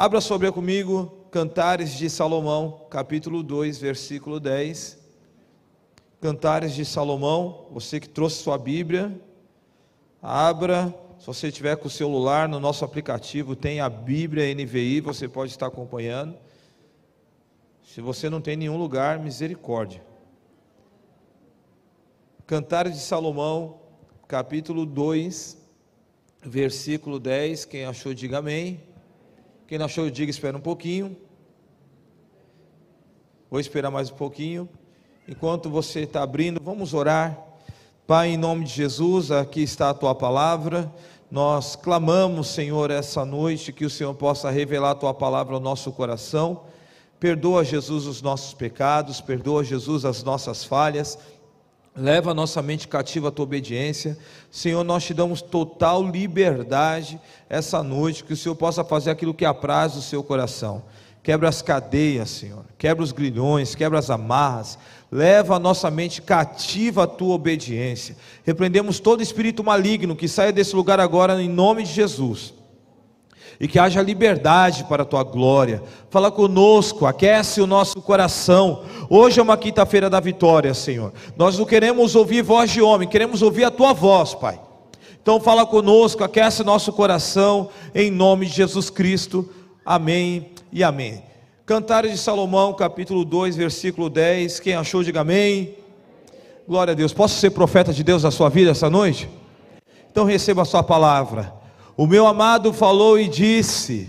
[0.00, 4.98] Abra sobre comigo Cantares de Salomão, capítulo 2, versículo 10.
[6.22, 9.14] Cantares de Salomão, você que trouxe sua Bíblia,
[10.22, 10.86] abra.
[11.18, 15.52] Se você tiver com o celular, no nosso aplicativo tem a Bíblia NVI, você pode
[15.52, 16.34] estar acompanhando.
[17.84, 20.02] Se você não tem nenhum lugar, misericórdia.
[22.46, 23.82] Cantares de Salomão,
[24.26, 25.58] capítulo 2,
[26.42, 27.66] versículo 10.
[27.66, 28.88] Quem achou, diga amém.
[29.70, 31.16] Quem não achou, diga espera um pouquinho.
[33.48, 34.68] Vou esperar mais um pouquinho.
[35.28, 37.38] Enquanto você está abrindo, vamos orar.
[38.04, 40.92] Pai, em nome de Jesus, aqui está a tua palavra.
[41.30, 45.92] Nós clamamos, Senhor, essa noite que o Senhor possa revelar a tua palavra ao nosso
[45.92, 46.64] coração.
[47.20, 51.16] Perdoa, Jesus, os nossos pecados, perdoa, Jesus, as nossas falhas.
[52.00, 54.16] Leva a nossa mente cativa à tua obediência.
[54.50, 59.44] Senhor, nós te damos total liberdade essa noite, que o Senhor possa fazer aquilo que
[59.44, 60.82] apraz o seu coração.
[61.22, 62.64] Quebra as cadeias, Senhor.
[62.78, 64.78] Quebra os grilhões, quebra as amarras.
[65.12, 68.16] Leva a nossa mente cativa à tua obediência.
[68.44, 72.54] Repreendemos todo espírito maligno que saia desse lugar agora em nome de Jesus
[73.60, 75.82] e que haja liberdade para a tua glória.
[76.08, 78.84] Fala conosco, aquece o nosso coração.
[79.10, 81.12] Hoje é uma quinta-feira da vitória, Senhor.
[81.36, 84.58] Nós não queremos ouvir voz de homem, queremos ouvir a tua voz, Pai.
[85.20, 89.46] Então fala conosco, aquece nosso coração, em nome de Jesus Cristo.
[89.84, 91.22] Amém e amém.
[91.66, 94.58] Cantares de Salomão, capítulo 2, versículo 10.
[94.60, 95.76] Quem achou, diga amém.
[96.66, 97.12] Glória a Deus.
[97.12, 99.28] Posso ser profeta de Deus na sua vida essa noite?
[100.10, 101.59] Então receba a sua palavra.
[102.00, 104.08] O meu amado falou e disse: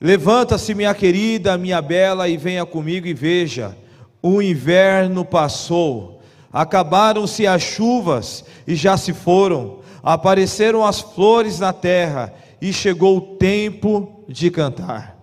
[0.00, 3.76] Levanta-se, minha querida, minha bela, e venha comigo e veja.
[4.22, 12.32] O inverno passou, acabaram-se as chuvas e já se foram, apareceram as flores na terra
[12.62, 15.18] e chegou o tempo de cantar.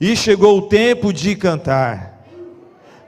[0.00, 2.24] E chegou o tempo de cantar.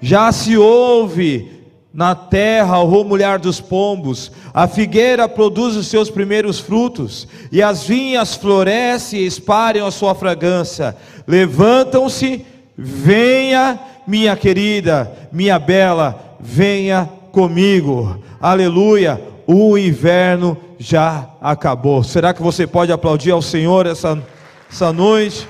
[0.02, 1.61] Já se ouve
[1.92, 7.84] na terra, ó mulher dos pombos, a figueira produz os seus primeiros frutos, e as
[7.84, 10.96] vinhas florescem e espalham a sua fragrância.
[11.26, 18.22] Levantam-se, venha, minha querida, minha bela, venha comigo.
[18.40, 19.20] Aleluia!
[19.46, 22.02] O inverno já acabou.
[22.02, 24.22] Será que você pode aplaudir ao Senhor essa,
[24.70, 25.46] essa noite?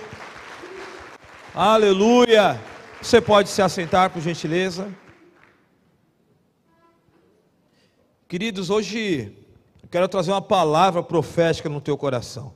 [1.54, 2.58] Aleluia!
[3.00, 4.88] Você pode se assentar, por gentileza.
[8.32, 9.30] Queridos, hoje
[9.82, 12.54] eu quero trazer uma palavra profética no teu coração.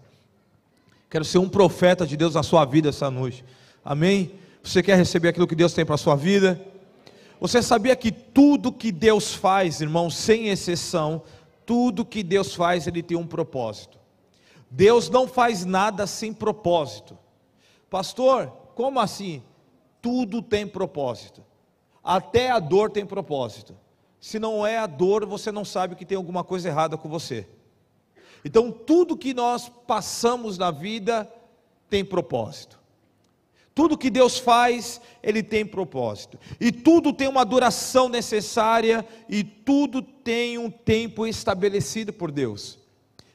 [1.10, 3.44] Quero ser um profeta de Deus na sua vida essa noite.
[3.84, 4.32] Amém?
[4.62, 6.58] Você quer receber aquilo que Deus tem para a sua vida?
[7.38, 11.20] Você sabia que tudo que Deus faz, irmão, sem exceção,
[11.66, 13.98] tudo que Deus faz, ele tem um propósito.
[14.70, 17.18] Deus não faz nada sem propósito.
[17.90, 19.42] Pastor, como assim?
[20.00, 21.44] Tudo tem propósito.
[22.02, 23.76] Até a dor tem propósito.
[24.26, 27.46] Se não é a dor, você não sabe que tem alguma coisa errada com você.
[28.44, 31.32] Então, tudo que nós passamos na vida
[31.88, 32.76] tem propósito.
[33.72, 36.40] Tudo que Deus faz, Ele tem propósito.
[36.58, 42.80] E tudo tem uma duração necessária e tudo tem um tempo estabelecido por Deus.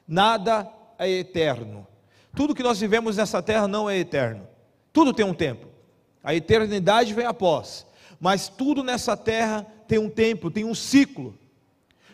[0.06, 0.70] Nada
[1.00, 1.88] é eterno.
[2.36, 4.46] Tudo que nós vivemos nessa terra não é eterno.
[4.92, 5.68] Tudo tem um tempo.
[6.22, 7.90] A eternidade vem após.
[8.22, 11.36] Mas tudo nessa terra tem um tempo, tem um ciclo.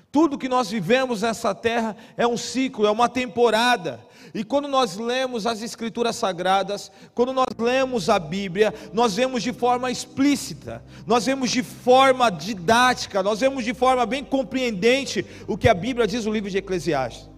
[0.10, 4.00] Tudo que nós vivemos nessa terra é um ciclo, é uma temporada.
[4.34, 9.52] E quando nós lemos as Escrituras Sagradas, quando nós lemos a Bíblia, nós vemos de
[9.52, 15.68] forma explícita, nós vemos de forma didática, nós vemos de forma bem compreendente o que
[15.68, 17.30] a Bíblia diz no livro de Eclesiastes.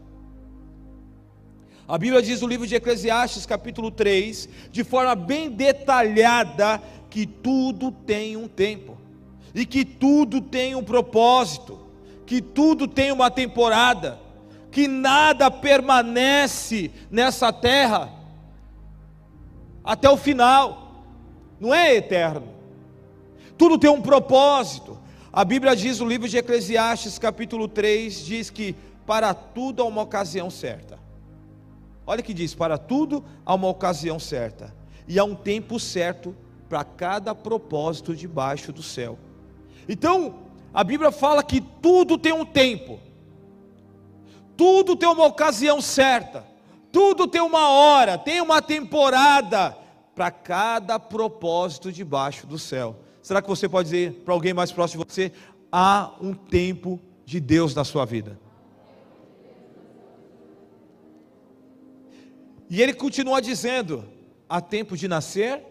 [1.88, 6.80] A Bíblia diz no livro de Eclesiastes, capítulo 3, de forma bem detalhada,
[7.10, 8.98] que tudo tem um tempo
[9.54, 11.80] e que tudo tem um propósito,
[12.26, 14.20] que tudo tem uma temporada,
[14.72, 18.14] que nada permanece nessa terra
[19.84, 21.04] até o final,
[21.60, 22.48] não é eterno,
[23.58, 24.98] tudo tem um propósito.
[25.34, 30.04] A Bíblia diz no livro de Eclesiastes, capítulo 3, diz que para tudo há uma
[30.04, 31.00] ocasião certa.
[32.06, 34.74] Olha que diz: para tudo há uma ocasião certa,
[35.08, 36.36] e há um tempo certo
[36.70, 39.18] para cada propósito debaixo do céu.
[39.88, 43.00] Então, a Bíblia fala que tudo tem um tempo,
[44.56, 46.46] tudo tem uma ocasião certa,
[46.92, 49.76] tudo tem uma hora, tem uma temporada
[50.14, 52.96] para cada propósito debaixo do céu.
[53.22, 55.32] Será que você pode dizer para alguém mais próximo de você:
[55.72, 58.40] há um tempo de Deus na sua vida?
[62.70, 64.06] E ele continua dizendo:
[64.48, 65.64] há tempo de nascer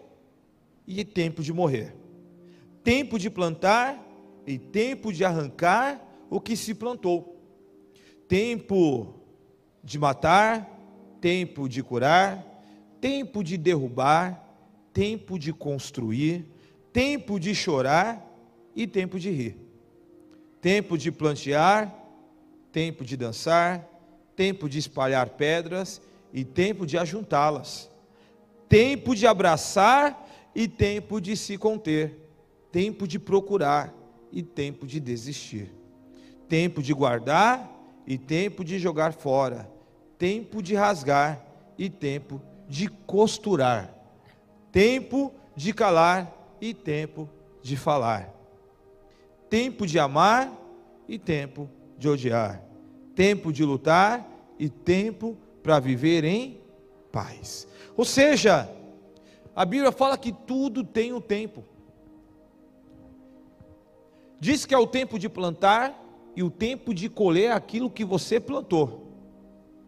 [0.97, 1.95] e tempo de morrer,
[2.83, 4.03] tempo de plantar
[4.47, 7.39] e tempo de arrancar o que se plantou,
[8.27, 9.13] tempo
[9.83, 10.67] de matar,
[11.21, 12.43] tempo de curar,
[12.99, 14.43] tempo de derrubar,
[14.91, 16.47] tempo de construir,
[16.91, 18.25] tempo de chorar
[18.75, 19.57] e tempo de rir,
[20.59, 21.95] tempo de plantear,
[22.71, 23.87] tempo de dançar,
[24.35, 26.01] tempo de espalhar pedras
[26.33, 27.91] e tempo de ajuntá-las,
[28.67, 30.25] tempo de abraçar
[30.59, 32.19] e tempo de se conter,
[32.69, 33.95] tempo de procurar
[34.29, 35.73] e tempo de desistir,
[36.49, 37.71] tempo de guardar
[38.05, 39.71] e tempo de jogar fora,
[40.17, 41.41] tempo de rasgar
[41.77, 43.89] e tempo de costurar,
[44.69, 46.29] tempo de calar
[46.59, 47.29] e tempo
[47.61, 48.29] de falar,
[49.49, 50.51] tempo de amar
[51.07, 52.61] e tempo de odiar,
[53.15, 54.29] tempo de lutar
[54.59, 56.59] e tempo para viver em
[57.13, 57.65] paz.
[57.95, 58.69] Ou seja,
[59.55, 61.63] a Bíblia fala que tudo tem um tempo.
[64.39, 65.99] Diz que é o tempo de plantar
[66.35, 69.07] e o tempo de colher aquilo que você plantou.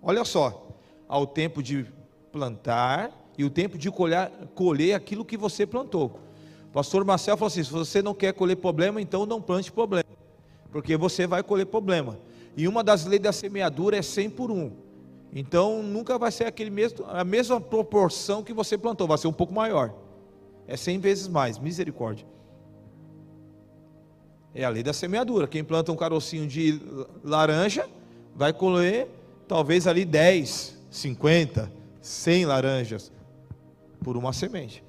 [0.01, 0.67] Olha só,
[1.07, 1.85] há o tempo de
[2.31, 6.19] plantar e o tempo de colher, colher aquilo que você plantou.
[6.65, 10.09] O pastor Marcel falou assim: se você não quer colher problema, então não plante problema,
[10.71, 12.19] porque você vai colher problema.
[12.57, 14.71] E uma das leis da semeadura é 100 por 1.
[15.33, 19.33] Então nunca vai ser aquele mesmo, a mesma proporção que você plantou, vai ser um
[19.33, 19.93] pouco maior.
[20.67, 22.25] É 100 vezes mais, misericórdia.
[24.53, 25.47] É a lei da semeadura.
[25.47, 26.79] Quem planta um carocinho de
[27.23, 27.87] laranja
[28.35, 29.07] vai colher
[29.47, 33.11] talvez ali 10, 50, 100 laranjas
[34.03, 34.83] por uma semente.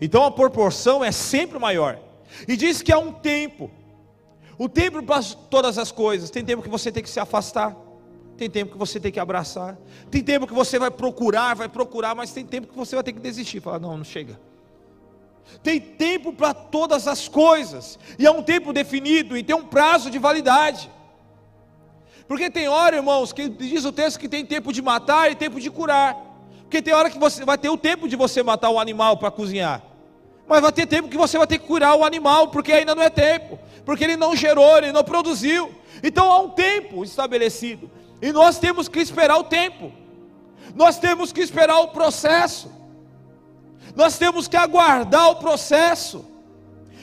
[0.00, 1.98] Então a proporção é sempre maior.
[2.46, 3.70] E diz que há um tempo.
[4.58, 6.30] O tempo para todas as coisas.
[6.30, 7.74] Tem tempo que você tem que se afastar.
[8.40, 9.76] Tem tempo que você tem que abraçar.
[10.10, 13.12] Tem tempo que você vai procurar, vai procurar, mas tem tempo que você vai ter
[13.12, 13.60] que desistir.
[13.60, 14.40] Falar, não, não chega.
[15.62, 17.98] Tem tempo para todas as coisas.
[18.18, 20.90] E é um tempo definido e tem um prazo de validade.
[22.26, 25.60] Porque tem hora, irmãos, que diz o texto que tem tempo de matar e tempo
[25.60, 26.16] de curar.
[26.62, 29.30] Porque tem hora que você vai ter o tempo de você matar o animal para
[29.30, 29.82] cozinhar.
[30.48, 33.02] Mas vai ter tempo que você vai ter que curar o animal, porque ainda não
[33.02, 33.58] é tempo.
[33.84, 35.74] Porque ele não gerou, ele não produziu.
[36.02, 37.99] Então há um tempo estabelecido.
[38.22, 39.92] E nós temos que esperar o tempo,
[40.74, 42.70] nós temos que esperar o processo,
[43.96, 46.24] nós temos que aguardar o processo.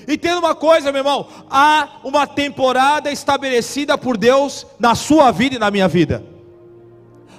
[0.07, 5.55] E tem uma coisa, meu irmão: há uma temporada estabelecida por Deus na sua vida
[5.55, 6.23] e na minha vida.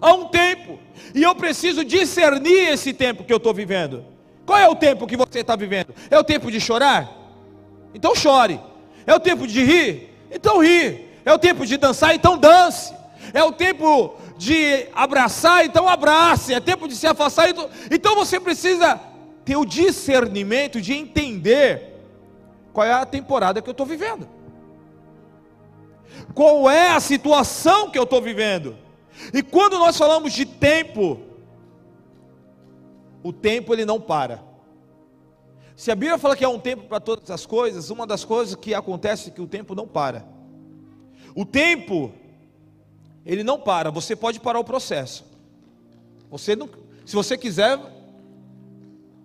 [0.00, 0.78] Há um tempo,
[1.14, 4.04] e eu preciso discernir esse tempo que eu estou vivendo.
[4.44, 5.94] Qual é o tempo que você está vivendo?
[6.10, 7.08] É o tempo de chorar?
[7.94, 8.60] Então chore.
[9.06, 10.14] É o tempo de rir?
[10.30, 11.06] Então ri.
[11.24, 12.14] É o tempo de dançar?
[12.14, 12.97] Então dance
[13.32, 18.38] é o tempo de abraçar, então abrace, é tempo de se afastar, então, então você
[18.38, 19.00] precisa
[19.44, 21.94] ter o discernimento de entender
[22.72, 24.28] qual é a temporada que eu estou vivendo,
[26.34, 28.76] qual é a situação que eu estou vivendo,
[29.32, 31.20] e quando nós falamos de tempo,
[33.22, 34.46] o tempo ele não para.
[35.74, 38.54] Se a Bíblia fala que é um tempo para todas as coisas, uma das coisas
[38.56, 40.26] que acontece é que o tempo não para.
[41.36, 42.12] O tempo
[43.28, 45.22] ele não para, você pode parar o processo.
[46.30, 46.66] Você não,
[47.04, 47.78] se você quiser,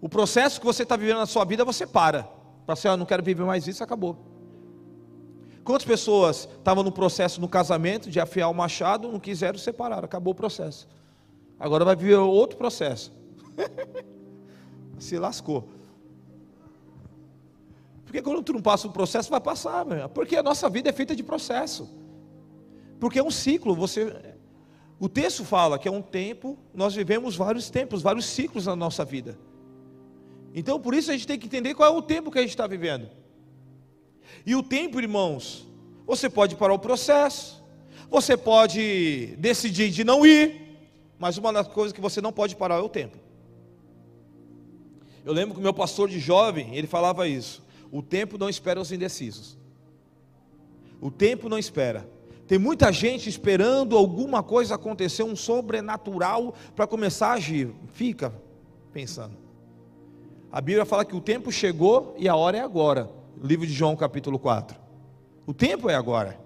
[0.01, 2.24] o processo que você está vivendo na sua vida, você para.
[2.65, 4.17] Para ser, ah, não quero viver mais isso, acabou.
[5.63, 10.33] Quantas pessoas estavam no processo no casamento de afiar o machado, não quiseram separar, acabou
[10.33, 10.86] o processo.
[11.57, 13.10] Agora vai viver outro processo.
[15.00, 15.69] Se lascou.
[18.03, 20.10] Porque quando tu não passa o processo, vai passar, meu.
[20.10, 22.02] porque a nossa vida é feita de processo.
[23.03, 24.15] Porque é um ciclo, você
[24.98, 29.03] o texto fala que é um tempo, nós vivemos vários tempos, vários ciclos na nossa
[29.03, 29.38] vida.
[30.55, 32.51] Então, por isso a gente tem que entender qual é o tempo que a gente
[32.51, 33.10] está vivendo.
[34.45, 35.67] E o tempo, irmãos,
[36.07, 37.62] você pode parar o processo,
[38.10, 40.79] você pode decidir de não ir,
[41.19, 43.17] mas uma das coisas que você não pode parar é o tempo.
[45.25, 48.79] Eu lembro que o meu pastor de jovem, ele falava isso: o tempo não espera
[48.79, 49.57] os indecisos.
[51.01, 52.07] O tempo não espera.
[52.47, 57.73] Tem muita gente esperando alguma coisa acontecer, um sobrenatural para começar a agir.
[57.93, 58.33] Fica
[58.91, 59.38] pensando.
[60.51, 63.09] A Bíblia fala que o tempo chegou e a hora é agora.
[63.41, 64.77] Livro de João, capítulo 4.
[65.47, 66.39] O tempo é agora.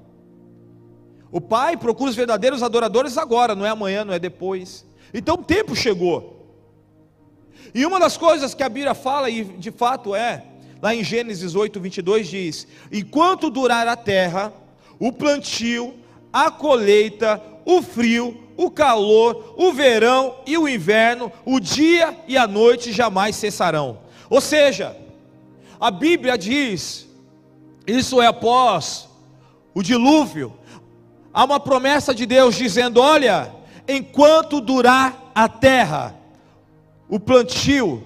[1.31, 4.85] O Pai procura os verdadeiros adoradores agora, não é amanhã, não é depois.
[5.13, 6.37] Então o tempo chegou.
[7.73, 10.45] E uma das coisas que a Bíblia fala, e de fato é,
[10.81, 14.53] lá em Gênesis 8, 22 diz: Enquanto durar a terra,
[14.99, 15.93] o plantio,
[16.31, 22.47] a colheita, o frio, o calor, o verão e o inverno, o dia e a
[22.47, 23.99] noite jamais cessarão.
[24.29, 24.97] Ou seja,
[25.79, 27.07] a Bíblia diz,
[27.85, 29.07] isso é após
[29.73, 30.53] o dilúvio,
[31.31, 33.53] há uma promessa de Deus dizendo: olha,
[33.87, 36.15] enquanto durar a terra,
[37.07, 38.03] o plantio,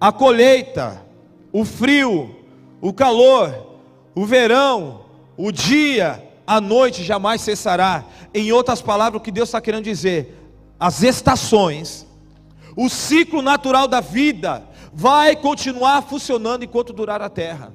[0.00, 1.04] a colheita,
[1.52, 2.34] o frio,
[2.80, 3.78] o calor,
[4.14, 5.02] o verão,
[5.36, 8.04] o dia, a noite jamais cessará.
[8.34, 10.36] Em outras palavras, o que Deus está querendo dizer,
[10.80, 12.04] as estações,
[12.76, 17.72] o ciclo natural da vida, vai continuar funcionando enquanto durar a terra.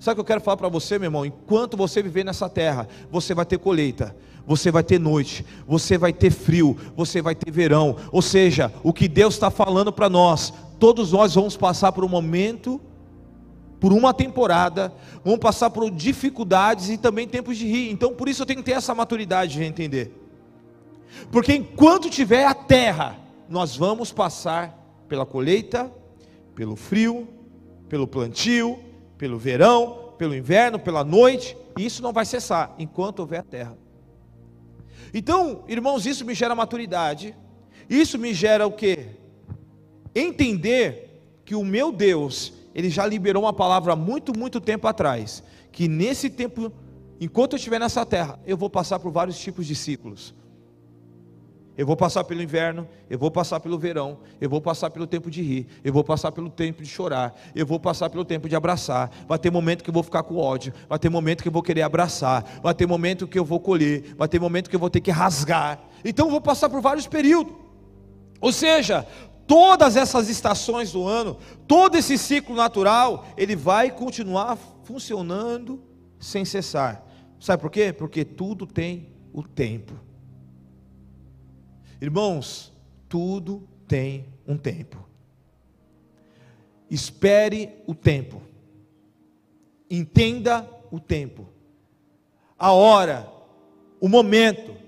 [0.00, 1.26] Sabe o que eu quero falar para você, meu irmão?
[1.26, 6.14] Enquanto você viver nessa terra, você vai ter colheita, você vai ter noite, você vai
[6.14, 7.96] ter frio, você vai ter verão.
[8.10, 12.08] Ou seja, o que Deus está falando para nós, todos nós vamos passar por um
[12.08, 12.80] momento,
[13.78, 14.92] por uma temporada,
[15.24, 17.90] vamos passar por dificuldades e também tempos de rir.
[17.90, 20.12] Então, por isso eu tenho que ter essa maturidade de entender.
[21.30, 23.18] Porque enquanto tiver a terra,
[23.48, 24.76] nós vamos passar
[25.08, 25.92] pela colheita,
[26.54, 27.28] pelo frio,
[27.88, 28.78] pelo plantio,
[29.16, 33.78] pelo verão, pelo inverno, pela noite, e isso não vai cessar enquanto houver a terra.
[35.12, 37.34] Então, irmãos, isso me gera maturidade.
[37.88, 39.06] Isso me gera o quê?
[40.14, 45.42] Entender que o meu Deus, ele já liberou uma palavra muito, muito tempo atrás,
[45.72, 46.70] que nesse tempo,
[47.18, 50.34] enquanto eu estiver nessa terra, eu vou passar por vários tipos de ciclos.
[51.74, 55.30] Eu vou passar pelo inverno, eu vou passar pelo verão, eu vou passar pelo tempo
[55.30, 58.54] de rir, eu vou passar pelo tempo de chorar, eu vou passar pelo tempo de
[58.54, 59.10] abraçar.
[59.26, 61.62] Vai ter momento que eu vou ficar com ódio, vai ter momento que eu vou
[61.62, 64.90] querer abraçar, vai ter momento que eu vou colher, vai ter momento que eu vou
[64.90, 65.80] ter que rasgar.
[66.04, 67.54] Então eu vou passar por vários períodos.
[68.38, 69.06] Ou seja,
[69.46, 71.36] todas essas estações do ano,
[71.66, 75.82] todo esse ciclo natural, ele vai continuar funcionando
[76.18, 77.04] sem cessar.
[77.38, 77.92] Sabe por quê?
[77.92, 79.92] Porque tudo tem o tempo.
[82.00, 82.72] Irmãos,
[83.08, 85.06] tudo tem um tempo.
[86.90, 88.42] Espere o tempo.
[89.90, 91.48] Entenda o tempo.
[92.58, 93.30] A hora,
[94.00, 94.85] o momento.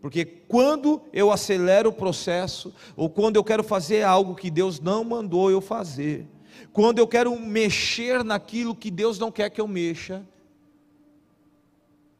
[0.00, 5.04] Porque quando eu acelero o processo, ou quando eu quero fazer algo que Deus não
[5.04, 6.26] mandou eu fazer,
[6.72, 10.26] quando eu quero mexer naquilo que Deus não quer que eu mexa,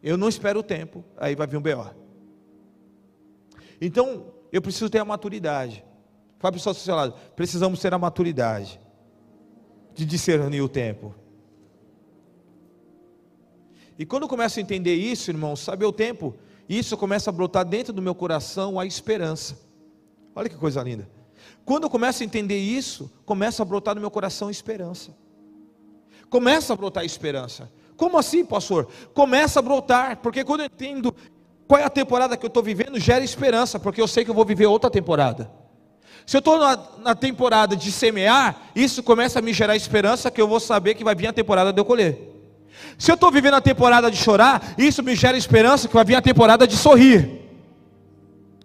[0.03, 1.87] eu não espero o tempo, aí vai vir um B.O.
[3.81, 5.85] Então, eu preciso ter a maturidade.
[6.39, 8.81] Fala para o seu lado, precisamos ter a maturidade
[9.95, 11.15] de discernir o tempo.
[13.99, 16.35] E quando eu começo a entender isso, irmão, sabe o tempo?
[16.71, 19.59] Isso começa a brotar dentro do meu coração a esperança.
[20.37, 21.11] Olha que coisa linda.
[21.65, 25.11] Quando eu começo a entender isso, começa a brotar no meu coração esperança.
[26.29, 27.69] Começa a brotar esperança.
[27.97, 28.87] Como assim, pastor?
[29.13, 31.13] Começa a brotar, porque quando eu entendo
[31.67, 33.01] qual é a temporada que eu estou vivendo?
[33.01, 35.51] Gera esperança, porque eu sei que eu vou viver outra temporada.
[36.25, 40.41] Se eu estou na, na, temporada de semear, isso começa a me gerar esperança que
[40.41, 42.30] eu vou saber que vai vir a temporada de eu colher.
[42.99, 46.15] Se eu estou vivendo a temporada de chorar, isso me gera esperança que vai vir
[46.15, 47.41] a temporada de sorrir.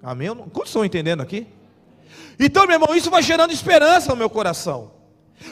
[0.01, 0.33] Amém?
[0.53, 1.47] Quantos estão entendendo aqui?
[2.39, 4.91] Então, meu irmão, isso vai gerando esperança no meu coração.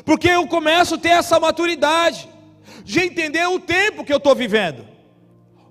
[0.05, 2.29] Porque eu começo a ter essa maturidade
[2.83, 4.85] de entender o tempo que eu estou vivendo.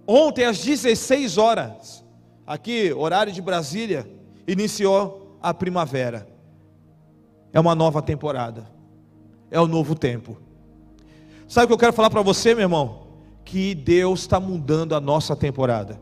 [0.06, 2.04] Ontem, às 16 horas,
[2.46, 4.08] aqui, horário de Brasília,
[4.46, 6.26] iniciou a primavera.
[7.52, 8.70] É uma nova temporada.
[9.50, 10.38] É o um novo tempo.
[11.52, 13.00] Sabe o que eu quero falar para você, meu irmão?
[13.44, 16.00] Que Deus está mudando a nossa temporada.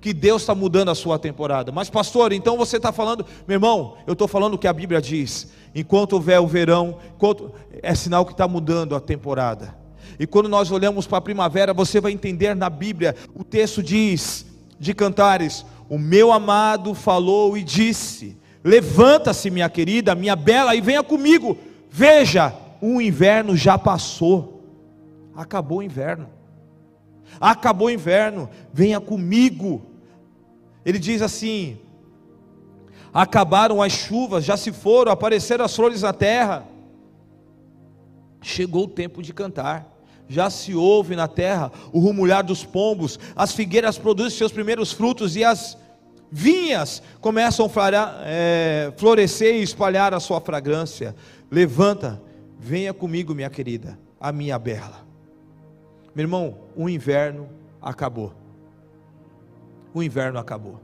[0.00, 1.70] Que Deus está mudando a sua temporada.
[1.70, 5.02] Mas, pastor, então você está falando, meu irmão, eu estou falando o que a Bíblia
[5.02, 5.52] diz.
[5.74, 9.76] Enquanto houver o verão, enquanto, é sinal que está mudando a temporada.
[10.18, 14.46] E quando nós olhamos para a primavera, você vai entender na Bíblia, o texto diz,
[14.80, 18.34] de Cantares: O meu amado falou e disse:
[18.64, 21.58] Levanta-se, minha querida, minha bela, e venha comigo.
[21.90, 24.62] Veja, o inverno já passou.
[25.34, 26.28] Acabou o inverno.
[27.40, 28.50] Acabou o inverno.
[28.72, 29.80] Venha comigo.
[30.84, 31.78] Ele diz assim:
[33.14, 36.66] Acabaram as chuvas, já se foram, apareceram as flores na terra.
[38.42, 39.92] Chegou o tempo de cantar
[40.28, 45.36] já se ouve na terra o rumulhar dos pombos, as figueiras produzem seus primeiros frutos
[45.36, 45.76] e as
[46.30, 51.14] vinhas começam a é, florescer e espalhar a sua fragrância.
[51.50, 52.20] Levanta,
[52.62, 55.04] venha comigo, minha querida, a minha bela.
[56.14, 57.48] Meu irmão, o inverno
[57.80, 58.32] acabou.
[59.92, 60.80] O inverno acabou.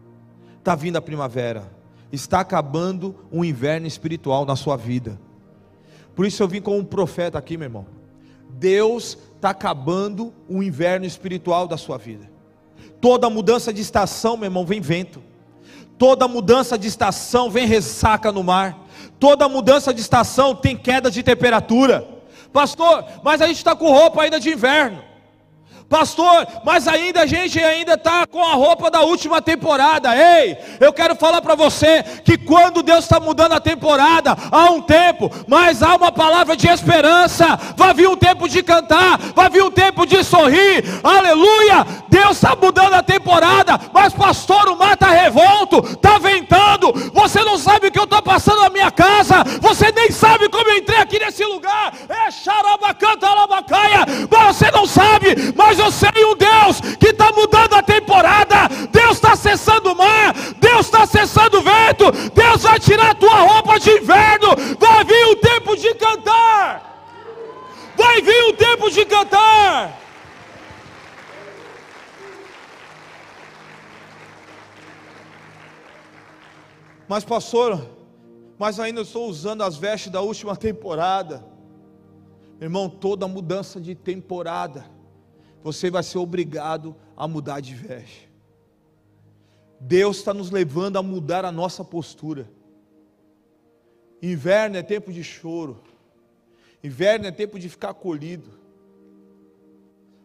[0.58, 1.70] Está vindo a primavera.
[2.10, 5.20] Está acabando um inverno espiritual na sua vida.
[6.16, 7.86] Por isso eu vim como um profeta aqui, meu irmão.
[8.50, 12.28] Deus está acabando o inverno espiritual da sua vida.
[13.00, 15.22] Toda mudança de estação, meu irmão, vem vento.
[15.96, 18.87] Toda mudança de estação vem ressaca no mar.
[19.18, 22.06] Toda mudança de estação tem queda de temperatura.
[22.52, 25.08] Pastor, mas a gente está com roupa ainda de inverno.
[25.88, 30.14] Pastor, mas ainda a gente ainda está com a roupa da última temporada.
[30.14, 34.82] Ei, eu quero falar para você que quando Deus está mudando a temporada, há um
[34.82, 37.58] tempo, mas há uma palavra de esperança.
[37.74, 40.84] Vai vir um tempo de cantar, vai vir um tempo de sorrir.
[41.02, 41.86] Aleluia!
[42.10, 46.47] Deus está mudando a temporada, mas pastor, o mar está revolto, está ventando.
[46.92, 49.44] Você não sabe o que eu estou passando na minha casa.
[49.60, 51.92] Você nem sabe como eu entrei aqui nesse lugar.
[52.08, 54.04] É xarabacanta alabacaia.
[54.28, 58.68] Você não sabe, mas mas eu sei um Deus que está mudando a temporada.
[58.90, 63.34] Deus está cessando o mar, Deus está cessando o vento, Deus vai tirar a tua
[63.34, 64.48] roupa de inverno.
[64.78, 66.82] Vai vir o tempo de cantar.
[67.96, 70.07] Vai vir o tempo de cantar.
[77.08, 77.88] Mas, pastor,
[78.58, 81.44] mas ainda estou usando as vestes da última temporada.
[82.60, 84.84] Irmão, toda mudança de temporada
[85.62, 88.28] você vai ser obrigado a mudar de veste.
[89.80, 92.50] Deus está nos levando a mudar a nossa postura.
[94.20, 95.80] Inverno é tempo de choro,
[96.82, 98.58] inverno é tempo de ficar colhido.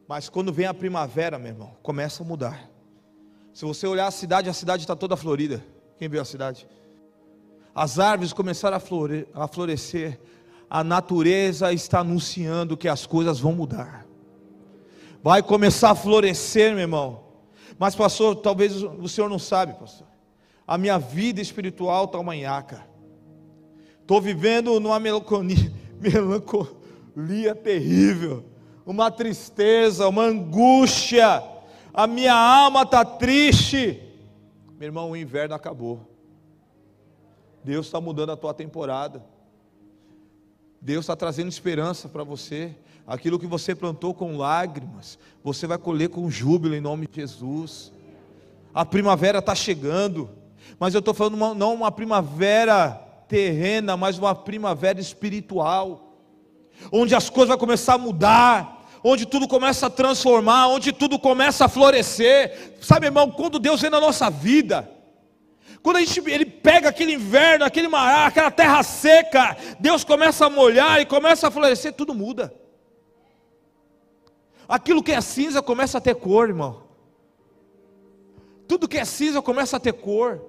[0.07, 2.69] Mas quando vem a primavera, meu irmão, começa a mudar.
[3.53, 5.63] Se você olhar a cidade, a cidade está toda florida.
[6.03, 6.67] Quem viu a cidade?
[7.73, 8.77] As árvores começaram
[9.33, 10.19] a florescer.
[10.69, 14.03] A natureza está anunciando que as coisas vão mudar
[15.23, 17.23] vai começar a florescer, meu irmão.
[17.79, 20.05] Mas, pastor, talvez o senhor não sabe, pastor.
[20.67, 22.85] A minha vida espiritual está uma nhaca.
[24.01, 28.43] Estou vivendo numa melancolia, melancolia terrível,
[28.85, 31.41] uma tristeza, uma angústia.
[31.93, 34.12] A minha alma está triste.
[34.83, 36.01] Meu irmão, o inverno acabou.
[37.63, 39.23] Deus está mudando a tua temporada.
[40.81, 42.75] Deus está trazendo esperança para você.
[43.07, 47.93] Aquilo que você plantou com lágrimas, você vai colher com júbilo em nome de Jesus.
[48.73, 50.29] A primavera está chegando,
[50.77, 52.91] mas eu estou falando uma, não uma primavera
[53.29, 56.13] terrena, mas uma primavera espiritual,
[56.91, 61.65] onde as coisas vão começar a mudar, onde tudo começa a transformar, onde tudo começa
[61.65, 62.75] a florescer.
[62.81, 64.89] Sabe, irmão, quando Deus vem na nossa vida,
[65.81, 70.49] quando a gente, ele pega aquele inverno, aquele mar, aquela terra seca, Deus começa a
[70.49, 72.53] molhar e começa a florescer, tudo muda.
[74.67, 76.83] Aquilo que é cinza começa a ter cor, irmão.
[78.65, 80.41] Tudo que é cinza começa a ter cor.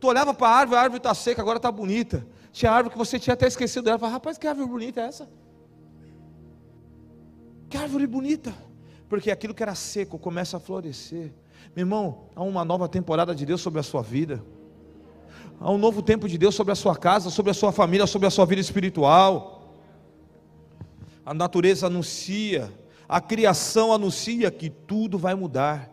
[0.00, 2.26] Tu olhava para a árvore, a árvore está seca, agora está bonita.
[2.50, 3.98] Tinha árvore que você tinha até esquecido dela.
[3.98, 5.28] Falava, rapaz, que árvore bonita é essa?
[7.72, 8.54] Que árvore bonita.
[9.08, 11.32] Porque aquilo que era seco começa a florescer.
[11.74, 14.44] Meu irmão, há uma nova temporada de Deus sobre a sua vida.
[15.58, 18.28] Há um novo tempo de Deus sobre a sua casa, sobre a sua família, sobre
[18.28, 19.74] a sua vida espiritual.
[21.24, 22.70] A natureza anuncia
[23.08, 25.90] a criação anuncia que tudo vai mudar.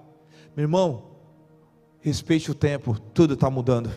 [0.55, 1.03] Meu irmão,
[1.99, 3.91] respeite o tempo, tudo está mudando.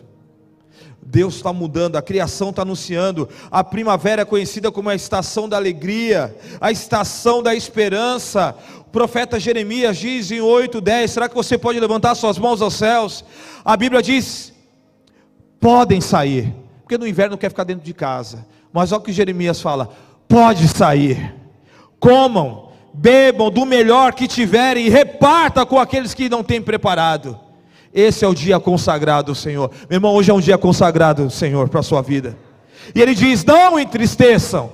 [1.13, 3.29] Deus está mudando, a criação está anunciando.
[3.51, 8.55] A primavera é conhecida como a estação da alegria, a estação da esperança.
[8.79, 12.73] O profeta Jeremias diz em 8, 10: será que você pode levantar suas mãos aos
[12.73, 13.23] céus?
[13.63, 14.51] A Bíblia diz:
[15.59, 18.43] podem sair, porque no inverno quer ficar dentro de casa.
[18.73, 19.93] Mas olha o que Jeremias fala:
[20.27, 21.31] pode sair,
[21.99, 27.39] comam, bebam do melhor que tiverem e reparta com aqueles que não têm preparado.
[27.93, 29.69] Esse é o dia consagrado, Senhor.
[29.89, 32.35] Meu irmão, hoje é um dia consagrado, Senhor, para a sua vida.
[32.95, 34.73] E ele diz: Não entristeçam,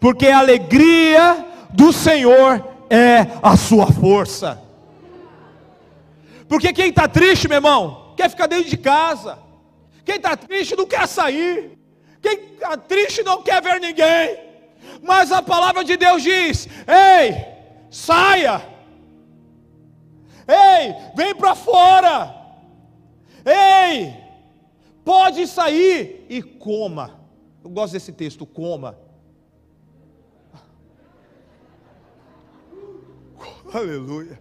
[0.00, 4.60] porque a alegria do Senhor é a sua força.
[6.48, 9.38] Porque quem está triste, meu irmão, quer ficar dentro de casa.
[10.04, 11.78] Quem está triste não quer sair.
[12.20, 14.36] Quem está triste não quer ver ninguém.
[15.02, 17.44] Mas a palavra de Deus diz: ei,
[17.90, 18.62] saia,
[20.48, 22.34] ei, vem para fora,
[23.44, 24.14] ei,
[25.04, 27.20] pode sair e coma.
[27.62, 28.98] Eu gosto desse texto, coma.
[33.72, 34.40] Aleluia,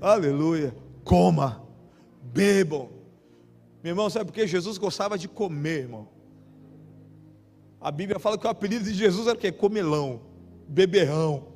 [0.00, 1.62] aleluia, coma,
[2.22, 2.90] bebam.
[3.82, 6.14] Meu irmão, sabe por que Jesus gostava de comer, irmão?
[7.84, 9.52] A Bíblia fala que o apelido de Jesus era o quê?
[9.52, 10.22] Comelão,
[10.66, 11.48] beberrão.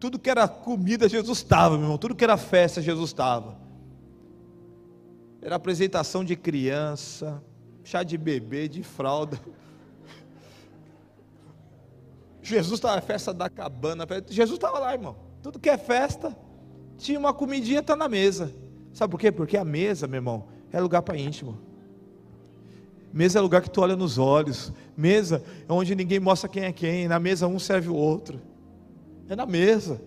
[0.00, 1.98] Tudo que era comida, Jesus estava, meu irmão.
[1.98, 3.58] Tudo que era festa, Jesus estava.
[5.42, 7.42] Era apresentação de criança,
[7.84, 9.38] chá de bebê, de fralda.
[12.42, 14.06] Jesus estava na festa da cabana.
[14.28, 15.16] Jesus estava lá, irmão.
[15.42, 16.34] Tudo que é festa,
[16.96, 18.54] tinha uma comidinha, está na mesa.
[18.94, 19.30] Sabe por quê?
[19.30, 21.58] Porque a mesa, meu irmão, é lugar para íntimo.
[23.12, 24.72] Mesa é lugar que tu olha nos olhos.
[24.96, 27.06] Mesa é onde ninguém mostra quem é quem.
[27.06, 28.40] Na mesa um serve o outro.
[29.30, 30.02] É na mesa.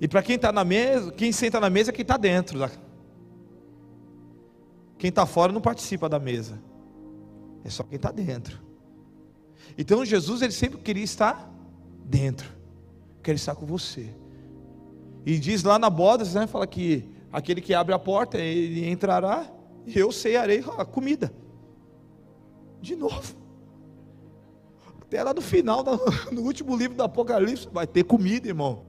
[0.00, 2.60] E para quem está na mesa, quem senta na mesa é quem está dentro.
[4.96, 6.62] Quem está fora não participa da mesa.
[7.64, 8.56] É só quem está dentro.
[9.76, 11.52] Então Jesus ele sempre queria estar
[12.04, 12.48] dentro.
[13.20, 14.14] Quer estar com você.
[15.26, 16.46] E diz lá na bodas, né?
[16.46, 19.44] Fala que aquele que abre a porta, ele entrará
[19.84, 21.32] e eu ceiarei a comida.
[22.80, 23.47] De novo.
[25.08, 25.82] Até lá no final,
[26.30, 28.82] no último livro do Apocalipse, vai ter comida, irmão.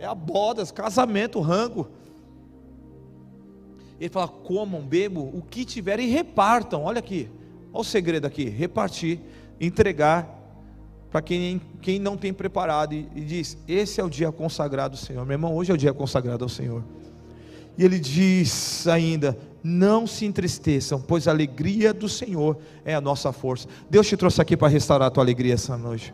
[0.00, 1.88] É a bodas, casamento, rango.
[4.00, 6.82] Ele fala: comam, bebam o que tiverem e repartam.
[6.82, 7.30] Olha aqui,
[7.72, 9.20] olha o segredo aqui: repartir,
[9.60, 10.38] entregar
[11.08, 12.92] para quem, quem não tem preparado.
[12.92, 15.24] E, e diz: Esse é o dia consagrado ao Senhor.
[15.24, 16.82] Meu irmão, hoje é o dia consagrado ao Senhor.
[17.80, 23.32] E ele diz ainda: Não se entristeçam, pois a alegria do Senhor é a nossa
[23.32, 23.66] força.
[23.88, 26.12] Deus te trouxe aqui para restaurar a tua alegria essa noite.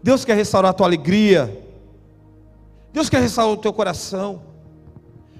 [0.00, 1.60] Deus quer restaurar a tua alegria.
[2.92, 4.44] Deus quer restaurar o teu coração.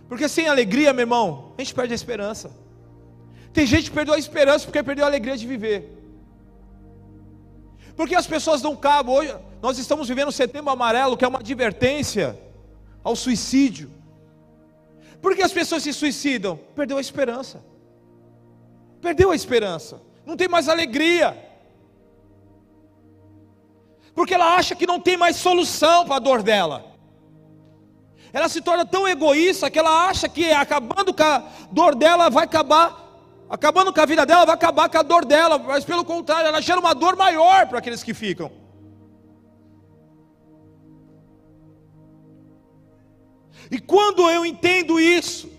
[0.08, 2.50] Porque sem alegria, meu irmão, a gente perde a esperança.
[3.52, 5.96] Tem gente que perdeu a esperança porque perdeu a alegria de viver.
[7.94, 9.14] Porque as pessoas não cabem.
[9.14, 12.36] Hoje nós estamos vivendo o setembro amarelo, que é uma advertência
[13.04, 13.94] ao suicídio.
[15.24, 16.60] Por que as pessoas se suicidam?
[16.76, 17.64] Perdeu a esperança.
[19.00, 20.02] Perdeu a esperança.
[20.26, 21.34] Não tem mais alegria.
[24.14, 26.92] Porque ela acha que não tem mais solução para a dor dela
[28.34, 32.42] ela se torna tão egoísta que ela acha que acabando com a dor dela vai
[32.42, 32.92] acabar,
[33.48, 36.60] acabando com a vida dela vai acabar com a dor dela, mas pelo contrário, ela
[36.60, 38.50] gera uma dor maior para aqueles que ficam.
[43.70, 45.50] E quando eu entendo isso,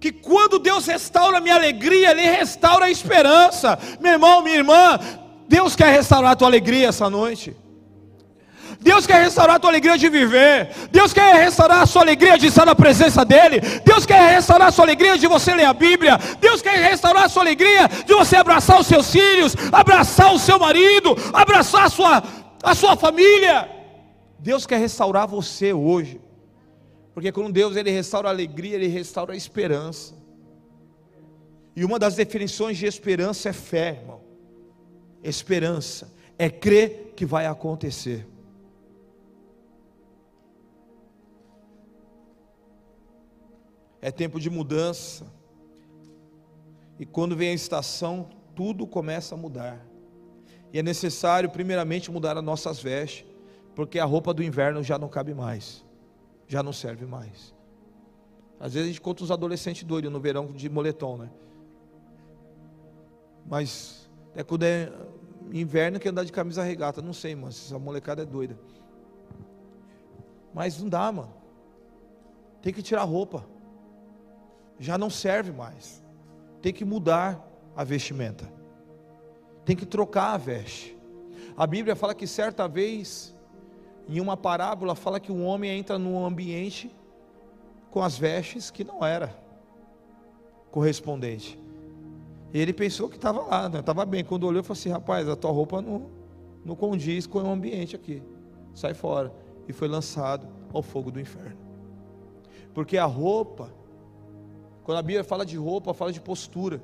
[0.00, 4.98] que quando Deus restaura a minha alegria, Ele restaura a esperança, meu irmão, minha irmã,
[5.48, 7.56] Deus quer restaurar a tua alegria essa noite.
[8.80, 10.70] Deus quer restaurar a tua alegria de viver.
[10.92, 13.60] Deus quer restaurar a sua alegria de estar na presença dEle.
[13.84, 16.18] Deus quer restaurar a sua alegria de você ler a Bíblia.
[16.40, 20.58] Deus quer restaurar a sua alegria de você abraçar os seus filhos, abraçar o seu
[20.58, 22.22] marido, abraçar a sua,
[22.62, 23.68] a sua família.
[24.38, 26.20] Deus quer restaurar você hoje.
[27.16, 30.14] Porque quando Deus ele restaura a alegria, ele restaura a esperança.
[31.74, 34.20] E uma das definições de esperança é fé, irmão.
[35.24, 38.28] Esperança é crer que vai acontecer.
[44.06, 45.26] é tempo de mudança.
[46.96, 49.84] E quando vem a estação, tudo começa a mudar.
[50.72, 53.24] E é necessário, primeiramente, mudar as nossas vestes,
[53.74, 55.84] porque a roupa do inverno já não cabe mais,
[56.46, 57.54] já não serve mais.
[58.58, 61.30] Às vezes a gente conta os adolescentes doidos no verão de moletom, né?
[63.46, 64.92] Mas é quando é
[65.52, 68.58] inverno que andar de camisa regata, não sei, mas essa molecada é doida.
[70.54, 71.34] Mas não dá, mano.
[72.62, 73.46] Tem que tirar roupa
[74.78, 76.02] já não serve mais.
[76.60, 78.50] Tem que mudar a vestimenta.
[79.64, 80.96] Tem que trocar a veste.
[81.56, 83.34] A Bíblia fala que certa vez,
[84.08, 86.94] em uma parábola, fala que um homem entra num ambiente
[87.90, 89.36] com as vestes que não era
[90.70, 91.58] correspondente.
[92.52, 93.80] E ele pensou que estava lá, né?
[93.80, 94.24] estava bem.
[94.24, 96.06] Quando olhou, falou assim: rapaz, a tua roupa não,
[96.64, 98.22] não condiz com o ambiente aqui.
[98.74, 99.32] Sai fora.
[99.68, 101.56] E foi lançado ao fogo do inferno.
[102.72, 103.72] Porque a roupa
[104.86, 106.80] quando a Bíblia fala de roupa, fala de postura.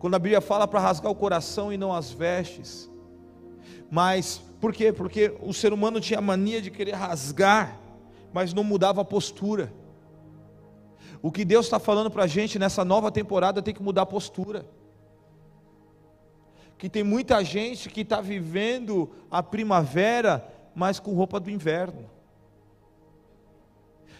[0.00, 2.90] Quando a Bíblia fala para rasgar o coração e não as vestes.
[3.88, 4.92] Mas por quê?
[4.92, 7.80] Porque o ser humano tinha mania de querer rasgar,
[8.32, 9.72] mas não mudava a postura.
[11.22, 14.06] O que Deus está falando para a gente nessa nova temporada tem que mudar a
[14.06, 14.66] postura.
[16.76, 22.08] Que tem muita gente que está vivendo a primavera, mas com roupa do inverno.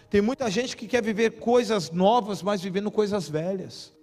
[0.09, 3.93] Tem muita gente que quer viver coisas novas, mas vivendo coisas velhas.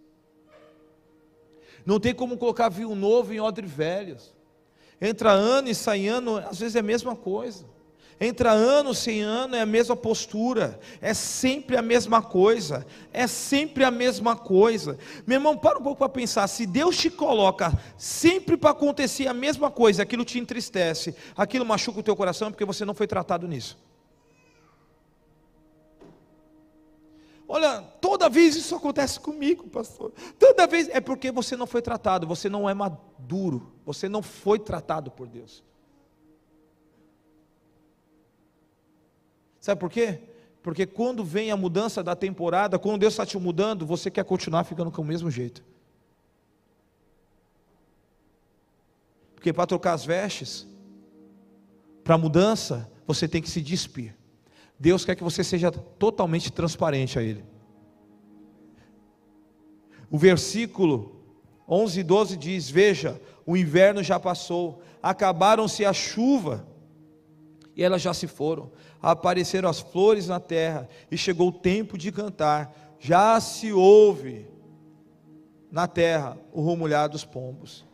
[1.85, 4.38] Não tem como colocar vinho novo em odre velhos.
[5.01, 7.65] Entra ano e sai ano, às vezes é a mesma coisa.
[8.21, 13.85] Entra ano sem ano é a mesma postura, é sempre a mesma coisa, é sempre
[13.85, 14.99] a mesma coisa.
[15.25, 19.35] Meu irmão, para um pouco para pensar: se Deus te coloca sempre para acontecer a
[19.35, 23.47] mesma coisa, aquilo te entristece, aquilo machuca o teu coração, porque você não foi tratado
[23.47, 23.79] nisso.
[27.51, 30.13] Olha, toda vez isso acontece comigo, pastor.
[30.39, 34.59] Toda vez é porque você não foi tratado, você não é maduro, você não foi
[34.59, 35.65] tratado por Deus.
[39.59, 40.21] Sabe por quê?
[40.63, 44.65] Porque quando vem a mudança da temporada, quando Deus está te mudando, você quer continuar
[44.65, 45.65] ficando com o mesmo jeito.
[49.35, 50.67] Porque para trocar as vestes,
[52.05, 54.18] para mudança, você tem que se despir.
[54.79, 57.45] Deus quer que você seja totalmente transparente a Ele.
[60.11, 61.21] O versículo
[61.69, 66.67] 11 e 12 diz: Veja, o inverno já passou, acabaram-se a chuva,
[67.77, 68.71] e elas já se foram,
[69.03, 74.47] apareceram as flores na terra, e chegou o tempo de cantar, já se ouve
[75.71, 77.89] na terra o rumulhar dos pombos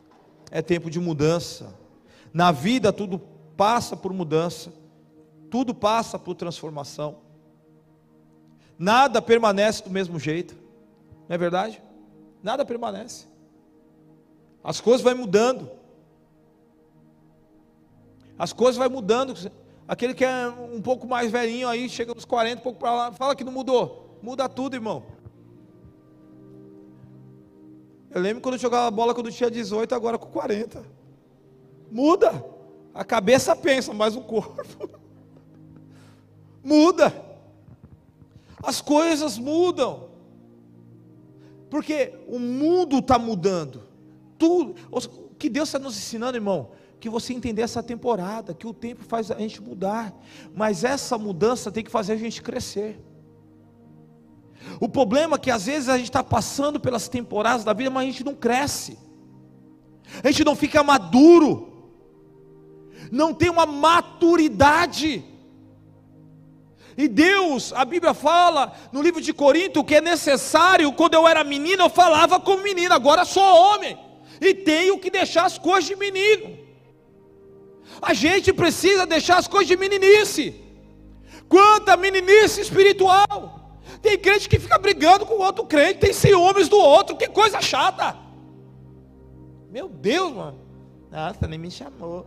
[0.55, 1.75] é tempo de mudança.
[2.33, 3.19] Na vida tudo
[3.57, 4.73] passa por mudança,
[5.55, 7.19] tudo passa por transformação.
[8.77, 10.57] Nada permanece do mesmo jeito,
[11.29, 11.81] não é verdade?
[12.43, 13.29] Nada permanece.
[14.65, 15.71] As coisas vão mudando.
[18.37, 19.33] As coisas vão mudando.
[19.87, 23.13] Aquele que é um pouco mais velhinho aí, chega nos 40, um pouco para lá,
[23.13, 24.19] fala que não mudou.
[24.21, 25.05] Muda tudo, irmão.
[28.11, 30.85] Eu lembro quando eu jogava bola quando eu tinha 18, agora com 40.
[31.93, 32.45] Muda.
[32.93, 34.91] A cabeça pensa, mas o corpo
[36.65, 37.15] muda.
[38.63, 40.09] As coisas mudam.
[41.69, 43.83] Porque o mundo está mudando.
[44.39, 44.75] Tudo.
[44.91, 45.01] O
[45.37, 46.71] que Deus está nos ensinando, irmão?
[46.99, 50.15] Que você entender essa temporada, que o tempo faz a gente mudar.
[50.55, 52.99] Mas essa mudança tem que fazer a gente crescer.
[54.81, 58.05] O problema é que às vezes a gente está passando pelas temporadas da vida, mas
[58.05, 58.99] a gente não cresce,
[60.23, 61.91] a gente não fica maduro,
[63.11, 65.25] não tem uma maturidade.
[66.97, 71.43] E Deus, a Bíblia fala no livro de Corinto que é necessário, quando eu era
[71.43, 73.99] menino, eu falava como menino, agora sou homem,
[74.41, 76.59] e tenho que deixar as coisas de menino.
[78.01, 80.61] A gente precisa deixar as coisas de meninice.
[81.49, 83.81] Quanta meninice espiritual!
[84.01, 88.17] Tem crente que fica brigando com outro crente, tem ciúmes do outro, que coisa chata.
[89.71, 90.61] Meu Deus, mano.
[91.11, 92.27] Nossa, nem me chamou.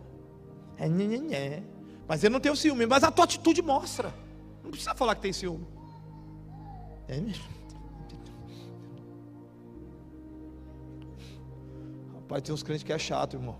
[0.76, 1.62] É, nhê, nhê.
[2.06, 4.12] Mas eu não tenho ciúme, mas a tua atitude mostra.
[4.62, 5.66] Não precisa falar que tem ciúme.
[7.06, 7.44] É mesmo.
[12.14, 13.56] Rapaz, tem uns crentes que é chato, irmão.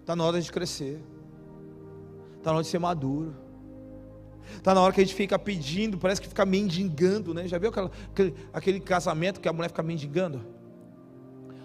[0.00, 1.00] Está na hora de crescer.
[2.36, 3.34] Está na hora de ser maduro.
[4.56, 7.46] Está na hora que a gente fica pedindo, parece que fica mendigando, né?
[7.46, 10.44] Já viu aquela, aquele, aquele casamento que a mulher fica mendigando?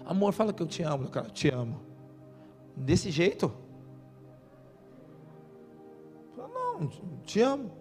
[0.04, 1.80] Amor, fala que eu te amo, cara, te amo.
[2.76, 3.52] Desse jeito?
[6.36, 6.88] Não,
[7.24, 7.72] te amo.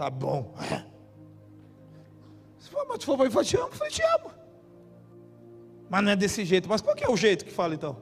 [0.00, 0.54] Tá bom.
[2.58, 4.30] Se for, mas for falar, te amo, eu te amo.
[5.90, 6.66] Mas não é desse jeito.
[6.70, 7.98] Mas qual que é o jeito que fala então?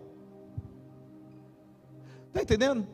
[2.28, 2.86] Está entendendo?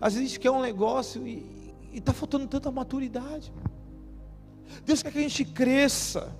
[0.00, 3.52] Às vezes quer um negócio e está faltando tanta maturidade.
[4.86, 6.34] Deus quer que a gente cresça.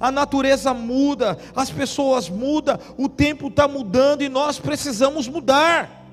[0.00, 6.06] A natureza muda, as pessoas mudam, o tempo está mudando e nós precisamos mudar.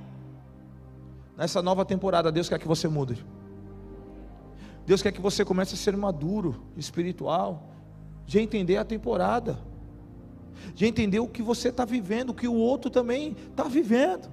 [1.38, 3.26] Nessa nova temporada, Deus quer que você mude.
[4.86, 7.70] Deus quer que você comece a ser maduro, espiritual,
[8.26, 9.60] de entender a temporada,
[10.74, 14.30] de entender o que você está vivendo, o que o outro também está vivendo.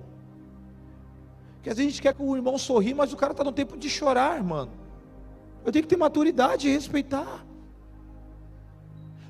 [1.57, 3.53] Porque às vezes a gente quer que o irmão sorri, mas o cara está no
[3.53, 4.71] tempo de chorar, mano.
[5.65, 7.45] Eu tenho que ter maturidade e respeitar.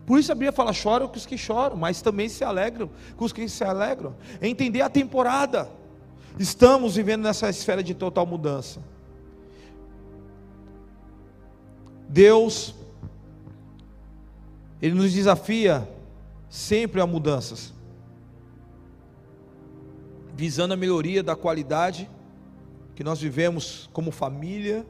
[0.07, 3.25] Por isso a Bíblia fala: choram com os que choram, mas também se alegram com
[3.25, 4.15] os que se alegram.
[4.41, 5.69] É entender a temporada.
[6.39, 8.81] Estamos vivendo nessa esfera de total mudança.
[12.11, 12.75] Deus,
[14.83, 15.89] Ele nos desafia
[16.49, 17.73] sempre a mudanças,
[20.35, 22.11] visando a melhoria da qualidade
[22.97, 24.85] que nós vivemos como família,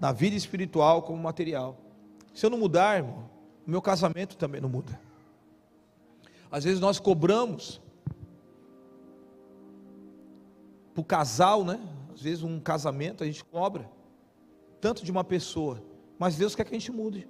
[0.00, 1.76] na vida espiritual como material.
[2.32, 3.28] Se eu não mudar, irmão,
[3.66, 4.98] o meu casamento também não muda.
[6.50, 7.82] Às vezes nós cobramos
[10.94, 11.78] para o casal, né?
[12.14, 13.90] Às vezes um casamento a gente cobra
[14.84, 15.82] tanto de uma pessoa,
[16.18, 17.26] mas Deus quer que a gente mude.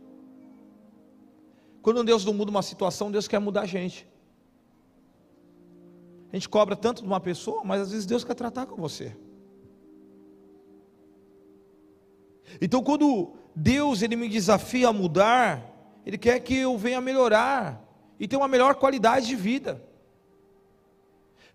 [1.81, 4.09] Quando Deus não muda uma situação, Deus quer mudar a gente.
[6.33, 9.17] A gente cobra tanto de uma pessoa, mas às vezes Deus quer tratar com você.
[12.61, 15.49] Então, quando Deus ele me desafia a mudar,
[16.05, 17.89] Ele quer que eu venha melhorar
[18.19, 19.81] e ter uma melhor qualidade de vida.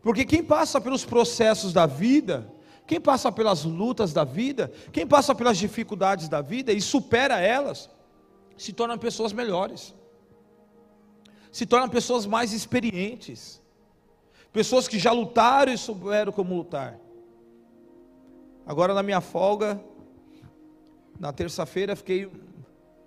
[0.02, 2.50] Porque quem passa pelos processos da vida,
[2.90, 7.90] quem passa pelas lutas da vida, quem passa pelas dificuldades da vida e supera elas,
[8.58, 9.94] se tornam pessoas melhores,
[11.52, 13.62] se tornam pessoas mais experientes,
[14.52, 17.00] Pessoas que já lutaram e souberam como lutar.
[18.66, 19.80] Agora, na minha folga,
[21.20, 22.32] na terça-feira fiquei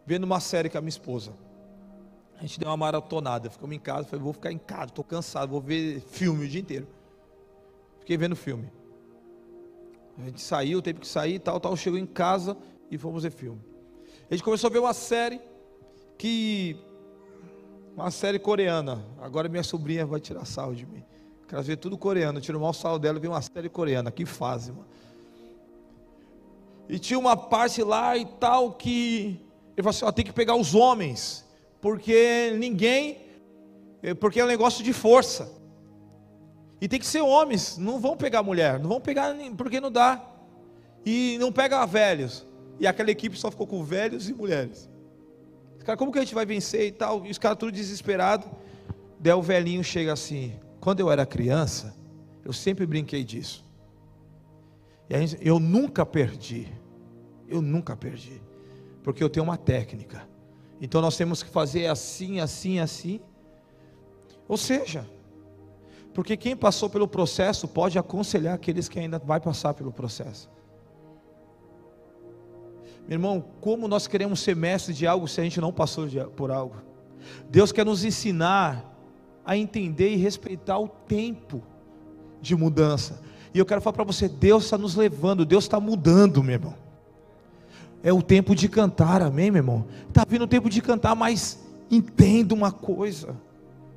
[0.06, 1.32] vendo uma série com a minha esposa.
[2.38, 5.50] A gente deu uma maratonada, ficamos em casa, falei, vou ficar em casa, estou cansado,
[5.50, 6.86] vou ver filme o dia inteiro.
[8.00, 8.70] Fiquei vendo filme.
[10.18, 12.56] A gente saiu, teve que sair, tal, tal, chegou em casa
[12.90, 13.60] e fomos ver filme.
[14.30, 15.40] A gente começou a ver uma série
[16.18, 16.76] que
[17.96, 19.04] uma série coreana.
[19.20, 21.02] Agora minha sobrinha vai tirar sal de mim.
[21.48, 24.10] Quero ver tudo coreano, tiro o mau sal dela e uma série coreana.
[24.10, 24.86] Que fase, mano.
[26.88, 29.40] E tinha uma parte lá e tal que
[29.76, 31.44] ele falou assim: ó, tem que pegar os homens
[31.80, 33.18] porque ninguém,
[34.02, 35.61] é, porque é um negócio de força.
[36.82, 40.20] E tem que ser homens, não vão pegar mulher, não vão pegar porque não dá.
[41.06, 42.44] E não pega velhos.
[42.80, 44.90] E aquela equipe só ficou com velhos e mulheres.
[45.84, 47.24] Cara, como que a gente vai vencer e tal?
[47.24, 48.50] E os caras tudo desesperado.
[49.20, 51.94] Daí o velhinho chega assim: quando eu era criança,
[52.44, 53.64] eu sempre brinquei disso.
[55.08, 56.66] E gente, eu nunca perdi.
[57.46, 58.42] Eu nunca perdi.
[59.04, 60.28] Porque eu tenho uma técnica.
[60.80, 63.20] Então nós temos que fazer assim, assim, assim.
[64.48, 65.06] Ou seja,
[66.12, 70.50] porque quem passou pelo processo pode aconselhar aqueles que ainda vai passar pelo processo.
[73.08, 76.50] Meu irmão, como nós queremos ser mestres de algo se a gente não passou por
[76.50, 76.76] algo?
[77.50, 78.88] Deus quer nos ensinar
[79.44, 81.62] a entender e respeitar o tempo
[82.40, 83.20] de mudança.
[83.52, 86.82] E eu quero falar para você: Deus está nos levando, Deus está mudando, meu irmão
[88.02, 89.86] é o tempo de cantar, amém, meu irmão?
[90.08, 93.36] Está vindo o tempo de cantar, mas entenda uma coisa,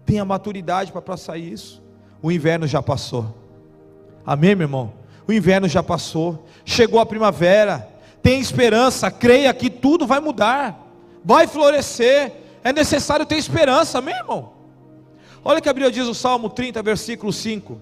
[0.06, 1.84] tenha maturidade para passar isso.
[2.22, 3.36] O inverno já passou,
[4.26, 4.94] amém, meu irmão?
[5.28, 7.88] O inverno já passou, chegou a primavera,
[8.22, 10.80] tem esperança, creia que tudo vai mudar,
[11.24, 12.32] vai florescer,
[12.64, 14.54] é necessário ter esperança, amém, irmão?
[15.44, 17.80] Olha que a Bíblia diz o Salmo 30, versículo 5: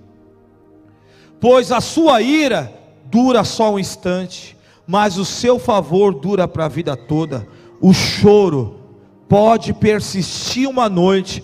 [1.39, 2.73] Pois a sua ira
[3.05, 7.47] dura só um instante, mas o seu favor dura para a vida toda.
[7.79, 8.81] O choro
[9.29, 11.41] pode persistir uma noite,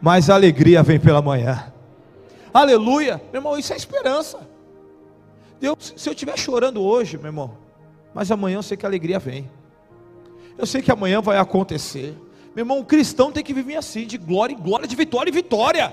[0.00, 1.71] mas a alegria vem pela manhã.
[2.52, 4.46] Aleluia, meu irmão, isso é esperança.
[5.60, 7.56] Deus, se eu estiver chorando hoje, meu irmão,
[8.12, 9.50] mas amanhã eu sei que a alegria vem.
[10.58, 12.14] Eu sei que amanhã vai acontecer.
[12.54, 15.32] Meu irmão, o cristão tem que viver assim, de glória em glória, de vitória em
[15.32, 15.92] vitória.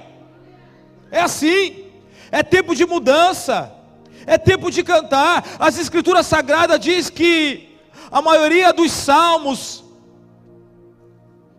[1.09, 1.85] É assim.
[2.31, 3.79] É tempo de mudança
[4.25, 5.43] é tempo de cantar.
[5.59, 7.77] As escrituras sagradas diz que
[8.11, 9.83] a maioria dos salmos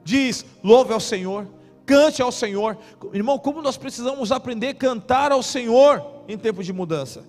[0.04, 1.48] diz: louve ao Senhor,
[1.90, 2.78] cante ao Senhor.
[3.12, 7.24] Irmão, como nós precisamos aprender a cantar ao Senhor em tempo de mudança?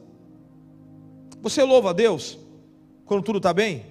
[1.42, 2.38] Você louva a Deus
[3.04, 3.88] quando tudo está bem?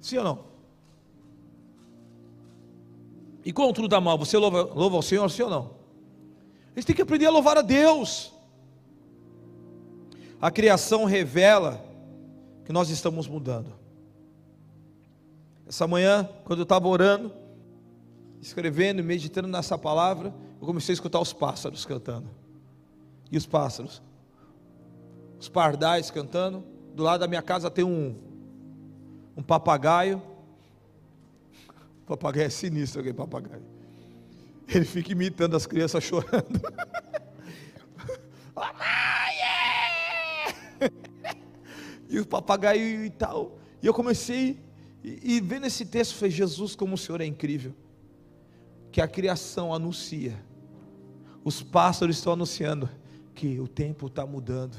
[0.00, 0.38] Sim ou não?
[3.44, 5.70] E quando tudo está mal, você louva, louva ao Senhor, sim ou não?
[6.74, 8.32] Gente tem que aprender a louvar a Deus.
[10.40, 11.80] A criação revela
[12.64, 13.72] que nós estamos mudando.
[15.64, 17.32] Essa manhã, quando eu estava orando,
[18.46, 22.30] escrevendo e meditando nessa palavra, eu comecei a escutar os pássaros cantando.
[23.30, 24.00] E os pássaros?
[25.38, 26.64] Os pardais cantando.
[26.94, 28.14] Do lado da minha casa tem um,
[29.36, 30.22] um papagaio.
[32.02, 33.62] O papagaio é sinistro, aquele papagaio.
[34.68, 36.60] Ele fica imitando as crianças chorando.
[42.08, 43.58] e o papagaio e tal.
[43.82, 44.60] E eu comecei,
[45.02, 47.74] e, e vendo esse texto, falei, Jesus, como o Senhor é incrível.
[48.90, 50.34] Que a criação anuncia,
[51.44, 52.88] os pássaros estão anunciando
[53.34, 54.76] que o tempo está mudando.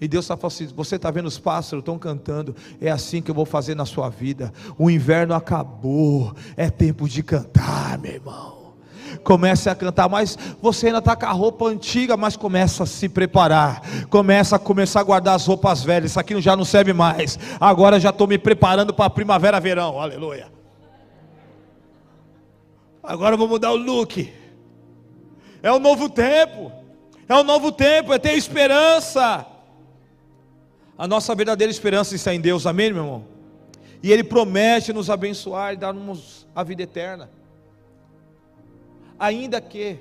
[0.00, 3.30] E Deus está falando assim: você está vendo os pássaros, estão cantando, é assim que
[3.30, 4.52] eu vou fazer na sua vida.
[4.78, 8.60] O inverno acabou, é tempo de cantar, meu irmão.
[9.24, 13.08] Comece a cantar, mas você ainda está com a roupa antiga, mas começa a se
[13.08, 17.36] preparar, começa a começar a guardar as roupas velhas, isso aqui já não serve mais,
[17.60, 20.59] agora já estou me preparando para a primavera, verão, aleluia.
[23.02, 24.32] Agora eu vou mudar o look,
[25.62, 26.70] é o novo tempo,
[27.28, 29.46] é o novo tempo, é ter esperança.
[30.96, 33.24] A nossa verdadeira esperança está em Deus, amém, meu irmão?
[34.02, 37.30] E Ele promete nos abençoar e dar-nos a vida eterna
[39.20, 39.98] ainda que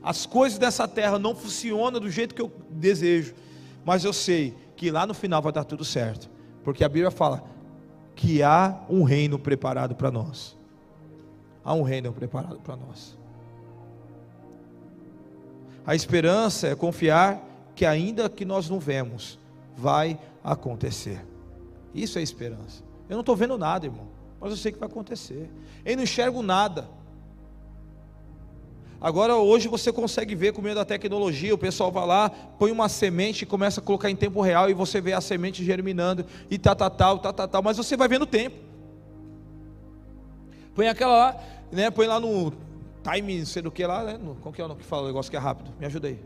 [0.00, 3.34] as coisas dessa terra não funcionam do jeito que eu desejo,
[3.84, 6.30] mas eu sei que lá no final vai dar tudo certo,
[6.62, 7.42] porque a Bíblia fala
[8.14, 10.56] que há um reino preparado para nós.
[11.68, 13.14] Há um reino preparado para nós.
[15.86, 17.44] A esperança é confiar
[17.74, 19.38] que ainda que nós não vemos,
[19.76, 21.22] vai acontecer.
[21.94, 22.82] Isso é esperança.
[23.06, 24.08] Eu não estou vendo nada, irmão,
[24.40, 25.50] mas eu sei que vai acontecer.
[25.84, 26.88] Eu não enxergo nada,
[28.98, 32.88] Agora, hoje você consegue ver com meio da tecnologia, o pessoal vai lá, põe uma
[32.88, 36.58] semente e começa a colocar em tempo real e você vê a semente germinando e
[36.58, 38.56] tá, tá, tal, tá, tá, tal, mas você vai vendo o tempo.
[40.74, 41.36] Põe aquela lá,
[41.70, 41.90] né?
[41.90, 42.52] Põe lá no
[43.02, 44.18] time, sei do que lá, né?
[44.18, 45.72] No, qual que é o que fala o negócio que é rápido?
[45.78, 46.18] Me ajuda aí.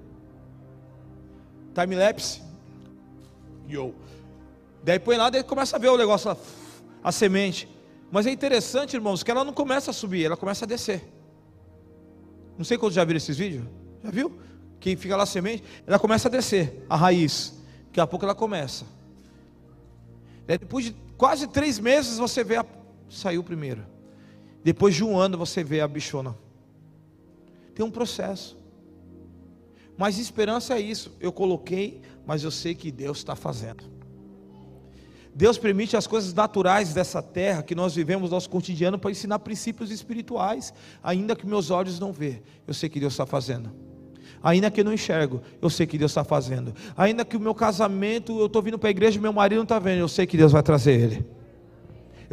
[1.75, 2.43] Time lapse.
[3.69, 3.95] Yo.
[4.83, 6.37] Daí põe lá, daí começa a ver o negócio lá,
[7.03, 7.69] a semente.
[8.11, 11.03] Mas é interessante, irmãos, que ela não começa a subir, ela começa a descer.
[12.59, 13.65] Não sei quantos já viram esses vídeos.
[14.03, 14.39] Já viu?
[14.79, 17.55] Que fica lá a semente, ela começa a descer, a raiz.
[17.87, 18.85] Daqui a pouco ela começa.
[20.47, 22.67] depois de quase três meses você vê a.
[23.09, 23.92] Saiu primeiro.
[24.63, 26.37] Depois de um ano você vê a bichona.
[27.75, 28.57] Tem um processo.
[29.97, 31.13] Mas esperança é isso.
[31.21, 33.85] Eu coloquei, mas eu sei que Deus está fazendo.
[35.35, 39.39] Deus permite as coisas naturais dessa terra que nós vivemos no nosso cotidiano para ensinar
[39.39, 43.73] princípios espirituais, ainda que meus olhos não vejam, eu sei que Deus está fazendo.
[44.43, 46.75] Ainda que eu não enxergo, eu sei que Deus está fazendo.
[46.97, 49.63] Ainda que o meu casamento, eu estou vindo para a igreja e meu marido não
[49.63, 51.27] está vendo, eu sei que Deus vai trazer ele.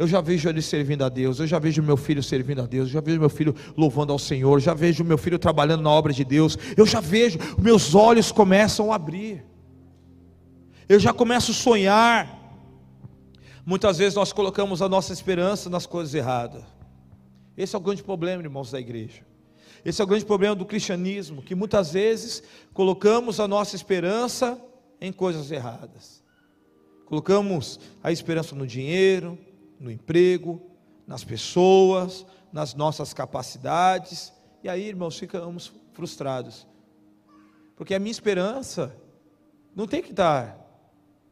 [0.00, 2.88] Eu já vejo ele servindo a Deus, eu já vejo meu filho servindo a Deus,
[2.88, 6.12] eu já vejo meu filho louvando ao Senhor, já vejo meu filho trabalhando na obra
[6.12, 9.44] de Deus, eu já vejo, meus olhos começam a abrir,
[10.88, 12.40] eu já começo a sonhar,
[13.64, 16.64] Muitas vezes nós colocamos a nossa esperança nas coisas erradas.
[17.56, 19.22] Esse é o grande problema, irmãos da igreja.
[19.84, 22.42] Esse é o grande problema do cristianismo, que muitas vezes
[22.72, 24.60] colocamos a nossa esperança
[25.00, 26.22] em coisas erradas.
[27.06, 29.38] Colocamos a esperança no dinheiro,
[29.80, 30.60] no emprego,
[31.06, 36.66] nas pessoas, nas nossas capacidades, e aí, irmãos, ficamos frustrados.
[37.74, 38.94] Porque a minha esperança
[39.74, 40.58] não tem que estar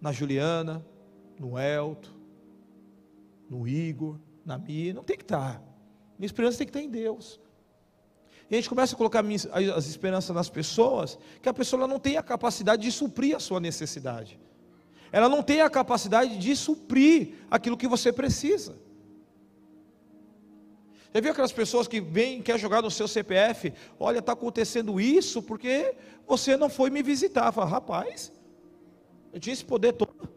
[0.01, 0.85] na Juliana,
[1.39, 2.17] no Elto,
[3.51, 5.63] no Igor, na Mia, não tem que estar.
[6.19, 7.39] Minha esperança tem que estar em Deus.
[8.51, 9.23] E a gente começa a colocar
[9.77, 13.61] as esperanças nas pessoas, que a pessoa não tem a capacidade de suprir a sua
[13.61, 14.41] necessidade.
[15.11, 18.77] Ela não tem a capacidade de suprir aquilo que você precisa.
[21.13, 25.43] Já viu aquelas pessoas que vêm, quer jogar no seu CPF, olha, está acontecendo isso
[25.43, 25.95] porque
[26.27, 27.51] você não foi me visitar.
[27.51, 28.31] Fala, rapaz,
[29.33, 30.29] eu tinha esse poder todo.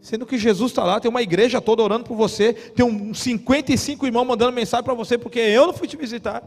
[0.00, 4.06] Sendo que Jesus está lá, tem uma igreja toda orando por você, tem uns 55
[4.06, 6.42] irmãos mandando mensagem para você, porque eu não fui te visitar.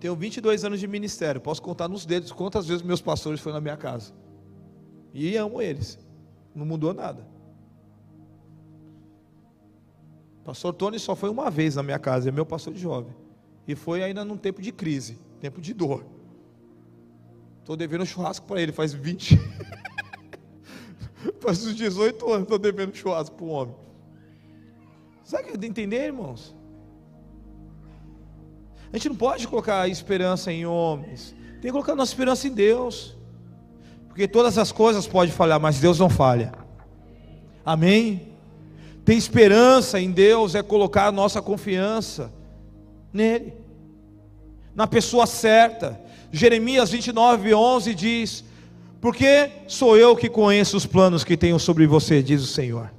[0.00, 3.60] Tenho 22 anos de ministério, posso contar nos dedos quantas vezes meus pastores foram na
[3.60, 4.14] minha casa.
[5.12, 5.98] E amo eles,
[6.54, 7.28] não mudou nada.
[10.42, 13.14] Pastor Tony só foi uma vez na minha casa, é meu pastor de jovem.
[13.68, 16.02] E foi ainda num tempo de crise, tempo de dor.
[17.58, 19.38] Estou devendo churrasco para ele, faz 20.
[21.40, 23.74] faz uns 18 anos estou devendo churrasco para o homem.
[25.22, 26.56] Sabe o que de entender, irmãos?
[28.92, 33.16] A gente não pode colocar esperança em homens, tem que colocar nossa esperança em Deus,
[34.08, 36.52] porque todas as coisas podem falhar, mas Deus não falha.
[37.64, 38.30] Amém?
[39.04, 42.32] Ter esperança em Deus é colocar a nossa confiança
[43.12, 43.54] nele,
[44.74, 46.00] na pessoa certa.
[46.32, 48.44] Jeremias 29, 11 diz:
[49.00, 52.92] Porque sou eu que conheço os planos que tenho sobre você, diz o Senhor.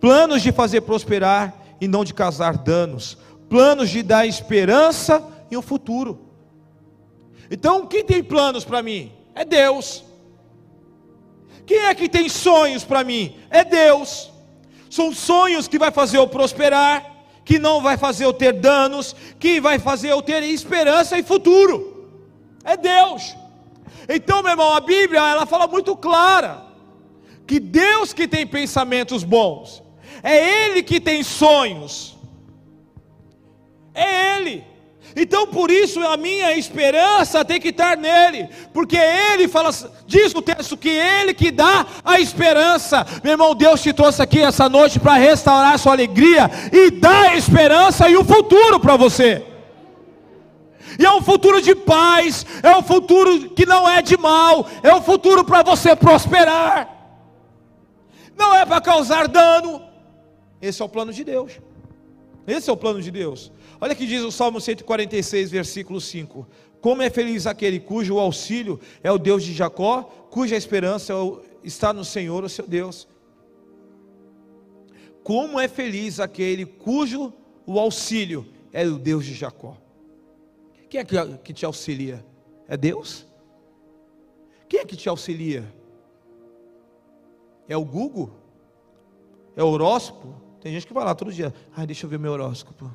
[0.00, 3.18] Planos de fazer prosperar e não de causar danos,
[3.48, 6.20] planos de dar esperança e um futuro.
[7.50, 9.12] Então, quem tem planos para mim?
[9.34, 10.04] É Deus.
[11.66, 13.36] Quem é que tem sonhos para mim?
[13.50, 14.30] É Deus.
[14.90, 19.60] São sonhos que vai fazer eu prosperar, que não vai fazer eu ter danos, que
[19.60, 21.98] vai fazer eu ter esperança e futuro
[22.68, 23.34] é Deus.
[24.08, 26.66] Então, meu irmão, a Bíblia ela fala muito clara
[27.46, 29.82] que Deus que tem pensamentos bons,
[30.22, 32.17] é Ele que tem sonhos,
[33.98, 34.64] é Ele.
[35.16, 39.70] Então, por isso a minha esperança tem que estar nele, porque ele fala,
[40.06, 43.04] diz o texto que ele que dá a esperança.
[43.24, 47.36] Meu irmão, Deus te trouxe aqui essa noite para restaurar a sua alegria e dar
[47.36, 49.44] esperança e o um futuro para você
[50.98, 54.92] e é um futuro de paz, é um futuro que não é de mal, é
[54.92, 56.88] um futuro para você prosperar,
[58.36, 59.80] não é para causar dano.
[60.60, 61.52] Esse é o plano de Deus.
[62.48, 63.52] Esse é o plano de Deus.
[63.78, 66.48] Olha que diz o Salmo 146, versículo 5:
[66.80, 71.12] Como é feliz aquele cujo auxílio é o Deus de Jacó, cuja esperança
[71.62, 73.06] está no Senhor, o seu Deus.
[75.22, 77.34] Como é feliz aquele cujo
[77.66, 79.76] o auxílio é o Deus de Jacó.
[80.88, 82.24] Quem é que te auxilia?
[82.66, 83.26] É Deus?
[84.66, 85.70] Quem é que te auxilia?
[87.68, 88.30] É o Google?
[89.54, 90.47] É o horóscopo?
[90.60, 91.54] Tem gente que vai lá todo dia.
[91.76, 92.92] Ai, deixa eu ver meu horóscopo.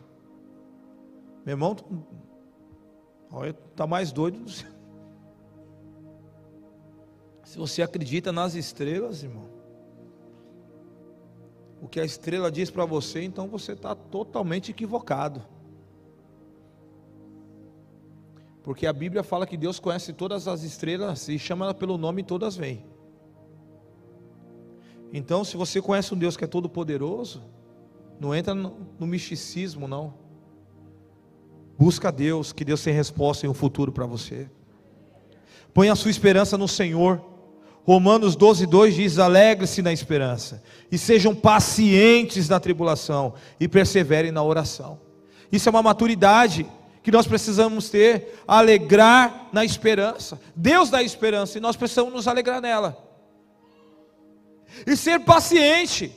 [1.46, 1.76] Meu irmão,
[3.32, 4.44] olha, tá mais doido.
[7.44, 9.50] Se você acredita nas estrelas, irmão,
[11.82, 15.44] o que a estrela diz para você, então você está totalmente equivocado.
[18.64, 22.22] Porque a Bíblia fala que Deus conhece todas as estrelas e chama ela pelo nome
[22.22, 22.86] e todas vêm.
[25.12, 27.44] Então, se você conhece um Deus que é todo poderoso,
[28.24, 30.14] não entra no, no misticismo, não.
[31.78, 34.50] Busca Deus, que Deus tem resposta e um futuro para você.
[35.74, 37.22] Põe a sua esperança no Senhor.
[37.86, 44.42] Romanos 12, 2 diz: Alegre-se na esperança, e sejam pacientes na tribulação, e perseverem na
[44.42, 45.02] oração.
[45.52, 46.66] Isso é uma maturidade
[47.04, 50.40] que nós precisamos ter, alegrar na esperança.
[50.56, 52.98] Deus dá esperança e nós precisamos nos alegrar nela.
[54.88, 56.16] E ser paciente,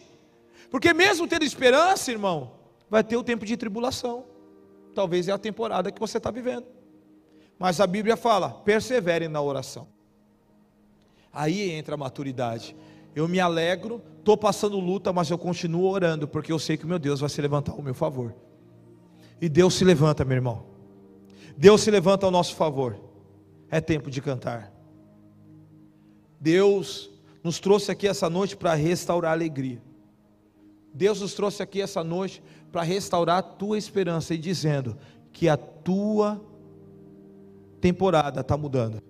[0.70, 2.52] porque mesmo tendo esperança, irmão,
[2.88, 4.24] vai ter o tempo de tribulação.
[4.94, 6.66] Talvez é a temporada que você está vivendo.
[7.58, 9.88] Mas a Bíblia fala: persevere na oração.
[11.32, 12.74] Aí entra a maturidade.
[13.14, 16.88] Eu me alegro, estou passando luta, mas eu continuo orando, porque eu sei que o
[16.88, 18.34] meu Deus vai se levantar ao meu favor.
[19.40, 20.66] E Deus se levanta, meu irmão.
[21.56, 22.98] Deus se levanta ao nosso favor.
[23.70, 24.72] É tempo de cantar.
[26.38, 27.10] Deus
[27.42, 29.82] nos trouxe aqui essa noite para restaurar a alegria.
[30.96, 32.42] Deus nos trouxe aqui essa noite
[32.72, 34.96] para restaurar a tua esperança e dizendo
[35.30, 36.42] que a tua
[37.82, 39.02] temporada está mudando.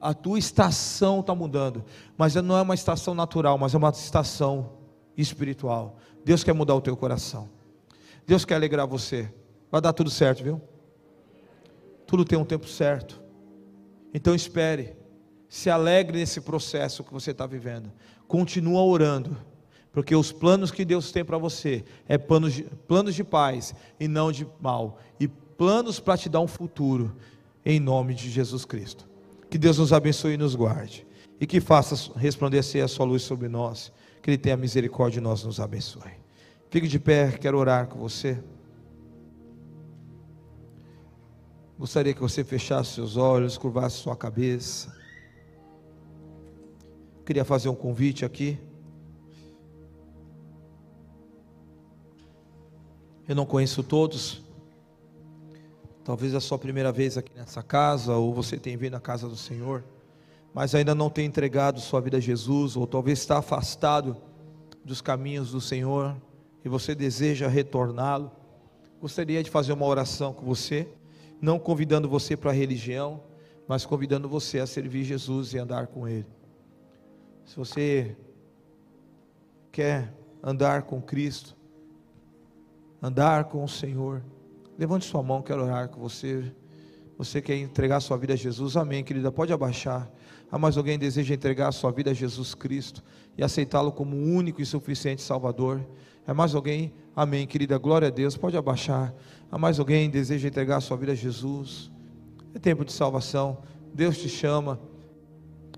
[0.00, 1.84] A tua estação está mudando,
[2.16, 4.78] mas não é uma estação natural, mas é uma estação
[5.14, 5.98] espiritual.
[6.24, 7.50] Deus quer mudar o teu coração.
[8.26, 9.30] Deus quer alegrar você.
[9.70, 10.58] Vai dar tudo certo, viu?
[12.06, 13.22] Tudo tem um tempo certo.
[14.14, 14.96] Então espere.
[15.50, 17.92] Se alegre nesse processo que você está vivendo.
[18.26, 19.36] Continua orando.
[19.94, 24.08] Porque os planos que Deus tem para você é planos de, planos de paz e
[24.08, 24.98] não de mal.
[25.20, 27.14] E planos para te dar um futuro.
[27.64, 29.08] Em nome de Jesus Cristo.
[29.48, 31.06] Que Deus nos abençoe e nos guarde.
[31.40, 33.92] E que faça resplandecer a sua luz sobre nós.
[34.20, 36.10] Que Ele tenha misericórdia e nós nos abençoe.
[36.68, 38.42] Fique de pé, quero orar com você.
[41.78, 44.92] Gostaria que você fechasse seus olhos, curvasse sua cabeça.
[47.24, 48.58] Queria fazer um convite aqui.
[53.28, 54.42] Eu não conheço todos.
[56.04, 59.28] Talvez é a sua primeira vez aqui nessa casa, ou você tem vindo à casa
[59.28, 59.82] do Senhor,
[60.52, 64.16] mas ainda não tem entregado sua vida a Jesus, ou talvez está afastado
[64.84, 66.14] dos caminhos do Senhor
[66.64, 68.30] e você deseja retorná-lo.
[69.00, 70.86] Gostaria de fazer uma oração com você
[71.44, 73.22] não convidando você para a religião,
[73.68, 76.26] mas convidando você a servir Jesus e andar com Ele.
[77.44, 78.16] Se você
[79.70, 81.54] quer andar com Cristo,
[83.04, 84.22] andar com o Senhor,
[84.78, 86.50] levante sua mão, quero orar com você.
[87.18, 88.78] Você quer entregar sua vida a Jesus?
[88.78, 89.30] Amém, querida.
[89.30, 90.10] Pode abaixar.
[90.50, 93.04] Há mais alguém que deseja entregar sua vida a Jesus Cristo
[93.36, 95.86] e aceitá-lo como único e suficiente Salvador?
[96.26, 96.94] É mais alguém?
[97.14, 97.76] Amém, querida.
[97.76, 98.38] Glória a Deus.
[98.38, 99.14] Pode abaixar.
[99.52, 101.92] Há mais alguém que deseja entregar sua vida a Jesus?
[102.54, 103.58] É tempo de salvação.
[103.92, 104.80] Deus te chama,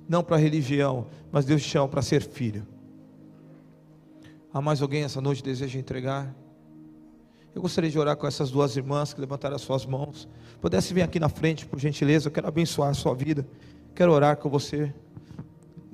[0.09, 2.65] não para religião, mas Deus te chama para ser filho.
[4.55, 6.46] Há mais alguém essa noite deseja entregar?
[7.57, 10.29] Eu gostaria de orar com essas duas irmãs que levantaram as suas mãos.
[10.61, 12.29] Pudesse vir aqui na frente, por gentileza.
[12.29, 13.49] Eu quero abençoar a sua vida.
[13.95, 14.95] Quero orar com você.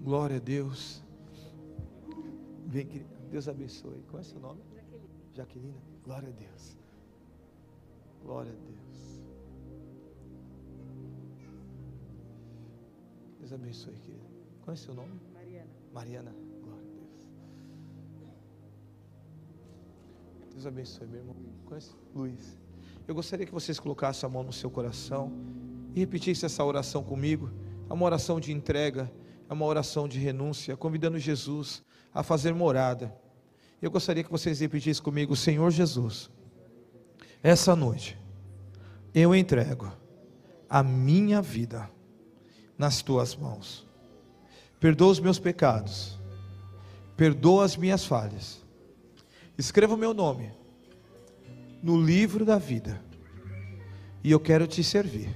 [0.00, 1.00] Glória a Deus.
[2.66, 3.08] Vem, querida.
[3.30, 4.02] Deus abençoe.
[4.10, 4.60] Qual é seu nome?
[4.74, 5.08] Jaqueline.
[5.32, 5.80] Jaqueline.
[6.04, 6.76] Glória a Deus.
[8.24, 9.22] Glória a Deus.
[13.38, 14.26] Deus abençoe, querida.
[14.62, 15.12] Qual é seu nome?
[15.32, 15.70] Mariana.
[15.94, 16.51] Mariana.
[20.52, 21.36] Deus abençoe, meu irmão.
[21.64, 21.90] Conhece?
[22.14, 22.56] Luiz.
[23.06, 25.32] Eu gostaria que vocês colocassem a mão no seu coração
[25.94, 27.50] e repetissem essa oração comigo.
[27.90, 29.10] É uma oração de entrega,
[29.48, 31.82] é uma oração de renúncia, convidando Jesus
[32.14, 33.14] a fazer morada.
[33.80, 36.30] Eu gostaria que vocês repetissem comigo, Senhor Jesus
[37.42, 38.16] essa noite,
[39.12, 39.92] eu entrego
[40.70, 41.90] a minha vida
[42.78, 43.86] nas tuas mãos.
[44.78, 46.18] Perdoa os meus pecados,
[47.16, 48.61] perdoa as minhas falhas.
[49.62, 50.50] Escreva o meu nome
[51.80, 53.00] no livro da vida,
[54.24, 55.30] e eu quero te servir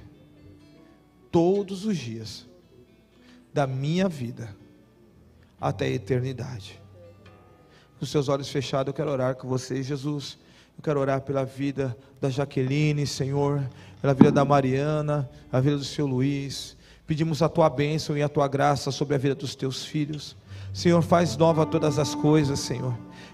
[1.30, 2.44] todos os dias
[3.54, 4.52] da minha vida
[5.60, 6.82] até a eternidade.
[8.00, 10.36] Com seus olhos fechados, eu quero orar com você, Jesus.
[10.76, 13.64] Eu quero orar pela vida da Jaqueline, Senhor,
[14.00, 16.76] pela vida da Mariana, a vida do seu Luiz.
[17.06, 20.34] Pedimos a tua bênção e a tua graça sobre a vida dos teus filhos.
[20.76, 22.92] Senhor, faz nova todas as coisas, Senhor.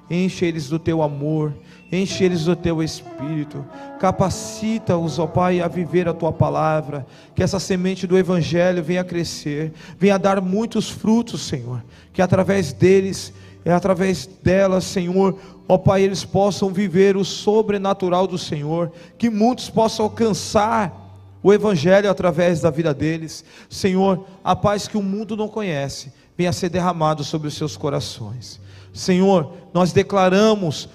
[0.09, 1.53] Enche eles do teu amor,
[1.91, 3.67] enche eles do teu espírito,
[3.99, 9.73] capacita-os, ó Pai, a viver a tua palavra, que essa semente do Evangelho venha crescer,
[9.99, 11.83] venha dar muitos frutos, Senhor,
[12.13, 13.33] que através deles,
[13.65, 15.37] é através delas, Senhor,
[15.69, 20.97] ó Pai, eles possam viver o sobrenatural do Senhor, que muitos possam alcançar
[21.43, 26.53] o Evangelho através da vida deles, Senhor, a paz que o mundo não conhece, venha
[26.53, 28.61] ser derramado sobre os seus corações.
[28.93, 30.89] Senhor, nós declaramos,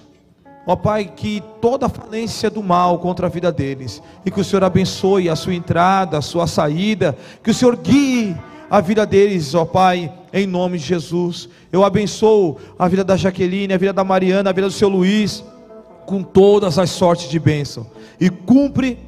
[0.65, 4.63] ó Pai, que toda falência do mal contra a vida deles, e que o Senhor
[4.63, 8.35] abençoe a sua entrada, a sua saída, que o Senhor guie
[8.69, 11.49] a vida deles, ó Pai, em nome de Jesus.
[11.71, 15.43] Eu abençoo a vida da Jaqueline, a vida da Mariana, a vida do seu Luiz,
[16.05, 17.87] com todas as sortes de bênção,
[18.19, 19.06] e cumpre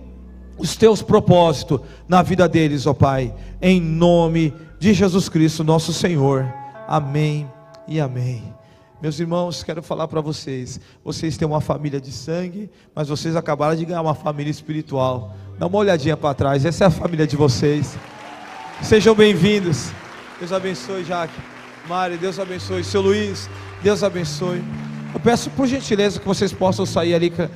[0.60, 6.45] os teus propósitos na vida deles, ó Pai, em nome de Jesus Cristo, nosso Senhor.
[6.88, 7.49] Amém
[7.88, 8.43] e amém.
[9.01, 13.76] Meus irmãos, quero falar para vocês: vocês têm uma família de sangue, mas vocês acabaram
[13.76, 15.34] de ganhar uma família espiritual.
[15.57, 17.97] Dá uma olhadinha para trás, essa é a família de vocês.
[18.84, 19.91] Sejam bem-vindos.
[20.39, 21.34] Deus abençoe, Jaque.
[21.88, 22.84] Mari, Deus abençoe.
[22.84, 23.49] Seu Luiz,
[23.82, 24.64] Deus abençoe.
[25.14, 27.47] Eu peço por gentileza que vocês possam sair ali com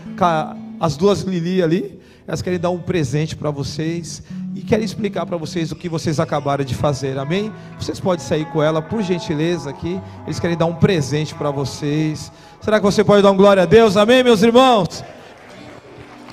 [0.80, 2.03] as duas Lili ali.
[2.26, 4.24] Elas querem dar um presente para vocês
[4.56, 7.52] e querem explicar para vocês o que vocês acabaram de fazer, amém?
[7.78, 10.00] Vocês podem sair com ela, por gentileza, aqui.
[10.26, 12.32] Eles querem dar um presente para vocês.
[12.62, 15.04] Será que você pode dar glória a Deus, amém, meus irmãos?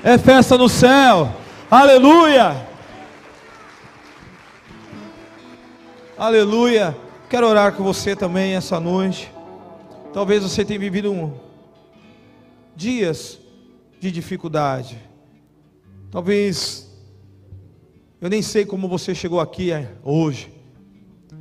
[0.03, 1.29] É festa no céu,
[1.69, 2.69] aleluia!
[6.17, 6.95] Aleluia!
[7.29, 9.31] Quero orar com você também essa noite.
[10.13, 11.33] Talvez você tenha vivido um,
[12.75, 13.39] dias
[13.99, 15.10] de dificuldade.
[16.11, 16.91] Talvez
[18.19, 20.53] eu nem sei como você chegou aqui é, hoje.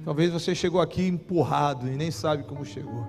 [0.05, 3.07] Talvez você chegou aqui empurrado e nem sabe como chegou.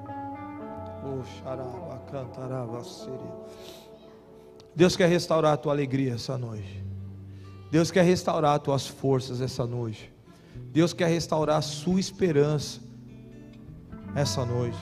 [4.76, 6.84] Deus quer restaurar a tua alegria essa noite.
[7.70, 10.12] Deus quer restaurar as tuas forças essa noite.
[10.74, 12.82] Deus quer restaurar a sua esperança
[14.16, 14.78] essa noite.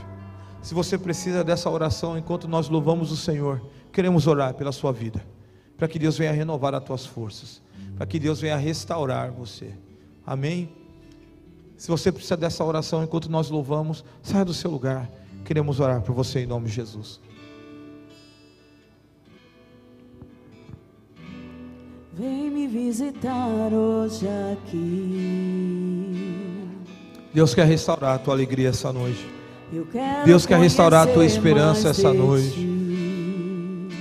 [0.61, 3.61] Se você precisa dessa oração enquanto nós louvamos o Senhor,
[3.91, 5.23] queremos orar pela sua vida,
[5.79, 7.61] para que Deus venha renovar as tuas forças
[7.99, 9.73] para que Deus venha restaurar você.
[10.25, 10.69] Amém?
[11.75, 15.09] Se você precisa dessa oração enquanto nós louvamos, saia do seu lugar.
[15.43, 17.19] Queremos orar por você em nome de Jesus.
[22.13, 25.99] Vem me visitar hoje aqui.
[27.33, 29.27] Deus quer restaurar a tua alegria essa noite.
[30.25, 32.78] Deus quer restaurar a tua esperança essa noite.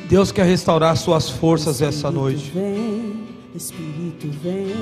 [0.08, 2.50] Deus quer restaurar suas forças essa noite.
[3.54, 4.74] Espírito vem,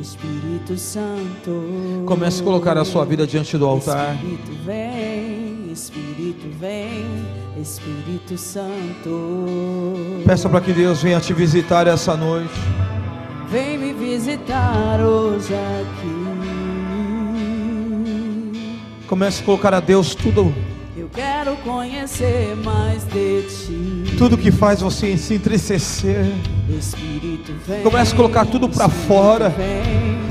[0.00, 2.04] Espírito Santo.
[2.06, 4.14] Comece a colocar a sua vida diante do altar.
[4.14, 7.04] Espírito vem, Espírito vem,
[7.60, 10.22] Espírito Santo.
[10.24, 12.54] Peça para que Deus venha te visitar essa noite.
[13.50, 16.24] Vem me visitar hoje aqui.
[19.06, 20.54] Comece a colocar a Deus tudo
[20.96, 24.16] eu quero conhecer mais de ti.
[24.16, 26.24] Tudo que faz você se entristecer.
[26.68, 27.82] Espírito vem.
[27.82, 29.52] Comece a colocar tudo para fora.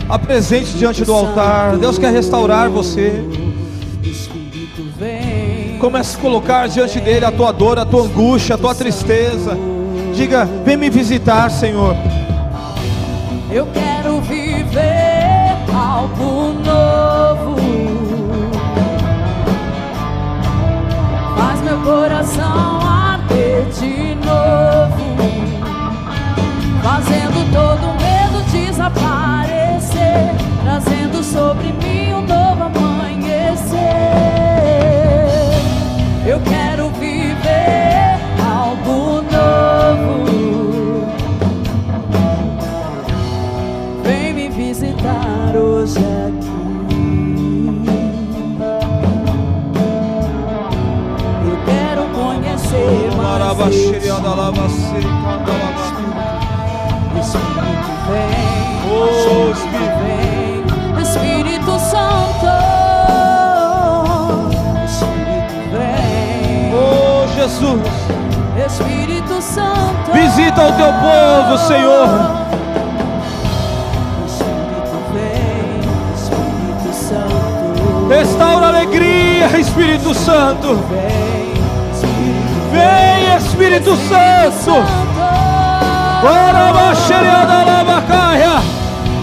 [0.07, 1.78] Apresente diante do altar.
[1.78, 3.26] Deus quer restaurar você.
[4.01, 5.78] Espírito vem.
[5.80, 9.57] Comece a colocar diante dele a tua dor, a tua angústia, a tua tristeza.
[10.16, 11.93] Diga: Vem me visitar, Senhor.
[13.51, 13.93] Eu quero
[26.84, 33.79] fazendo todo medo desaparecer, trazendo sobre mim um novo amanhecer.
[36.25, 41.07] Eu quero viver algo novo.
[44.03, 46.43] Vem me visitar hoje aqui.
[53.69, 54.07] Espírito
[58.10, 62.47] vem, oh, Espírito vem, Espírito Santo,
[64.86, 67.82] Espírito vem, oh Jesus,
[68.66, 72.08] Espírito Santo, visita o teu povo, Senhor.
[74.26, 75.82] Espírito vem,
[76.16, 80.76] Espírito Santo, restaura a alegria, Espírito Santo.
[80.89, 81.34] Vem,
[82.74, 85.12] Vem Espírito Santo.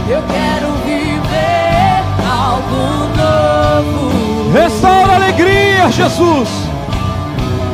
[0.07, 4.53] Eu quero viver algo novo.
[4.53, 6.49] Restaura a Aleluia, Jesus.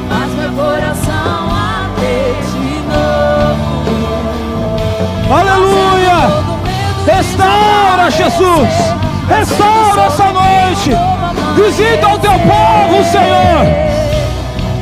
[0.09, 4.07] Faz meu coração arder de novo.
[5.35, 6.19] Aleluia.
[7.05, 8.71] Restaura, Jesus.
[9.29, 10.91] Restaura essa noite.
[11.57, 13.67] Visita o teu povo, Senhor.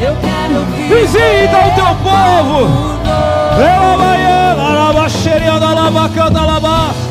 [0.03, 2.94] Eu quero viver Visita o teu povo.
[3.61, 7.04] Ela vai, ela vai, vai, ela vai, canta, ela vai.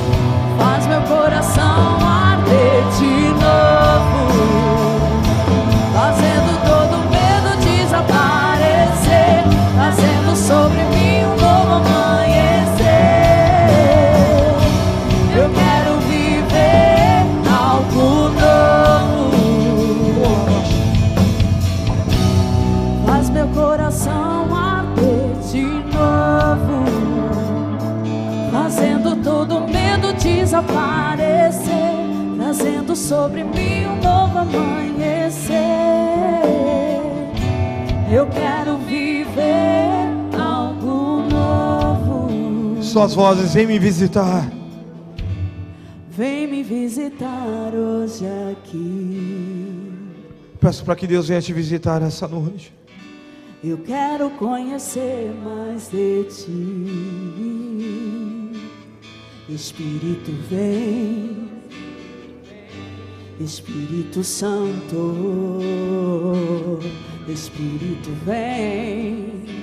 [43.04, 44.50] Suas vozes, vem me visitar.
[46.10, 49.92] Vem me visitar hoje aqui.
[50.58, 52.74] Peço para que Deus venha te visitar essa noite.
[53.62, 56.54] Eu quero conhecer mais de ti.
[59.50, 61.50] Espírito vem,
[63.38, 65.60] Espírito Santo,
[67.28, 69.63] Espírito vem.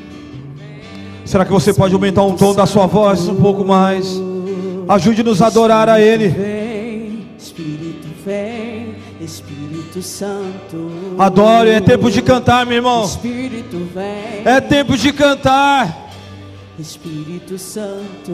[1.31, 4.21] Será que você pode aumentar um tom da sua voz um pouco mais?
[4.89, 6.27] Ajude-nos a adorar a Ele.
[7.39, 10.91] Espírito vem, Espírito Santo.
[11.17, 13.05] Adore, é tempo de cantar, meu irmão.
[13.05, 14.43] Espírito vem.
[14.45, 16.11] É tempo de cantar.
[16.77, 18.33] Espírito Santo,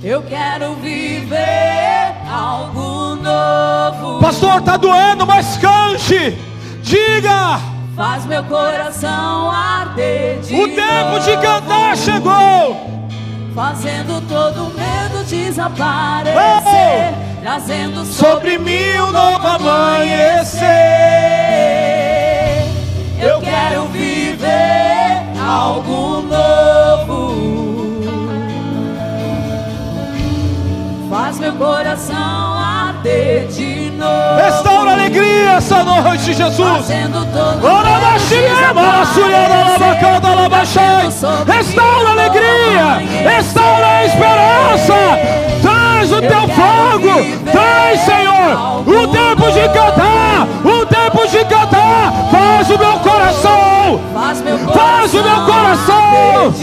[0.00, 4.20] eu quero viver algo novo.
[4.20, 6.38] Pastor, tá doendo, mas cante.
[6.84, 7.75] Diga.
[7.96, 13.08] Faz meu coração arder de O tempo de cantar chegou.
[13.54, 16.34] fazendo todo medo desaparecer,
[17.40, 20.66] trazendo Sobre mim um novo amanhecer.
[23.18, 27.96] Eu quero viver algo novo.
[31.08, 33.85] Faz meu coração arder de novo.
[34.36, 36.86] Restaura a alegria essa noite, Jesus.
[41.46, 44.94] Restaura a alegria, restaura a esperança.
[45.62, 52.12] Traz o teu fogo, traz, Senhor, o tempo de cantar, o tempo de cantar.
[52.30, 56.54] Faz o meu coração, Faz meu coração faz o meu coração.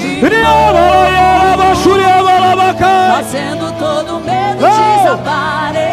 [3.15, 5.03] Fazendo todo medo Oh!
[5.03, 5.92] desaparecer,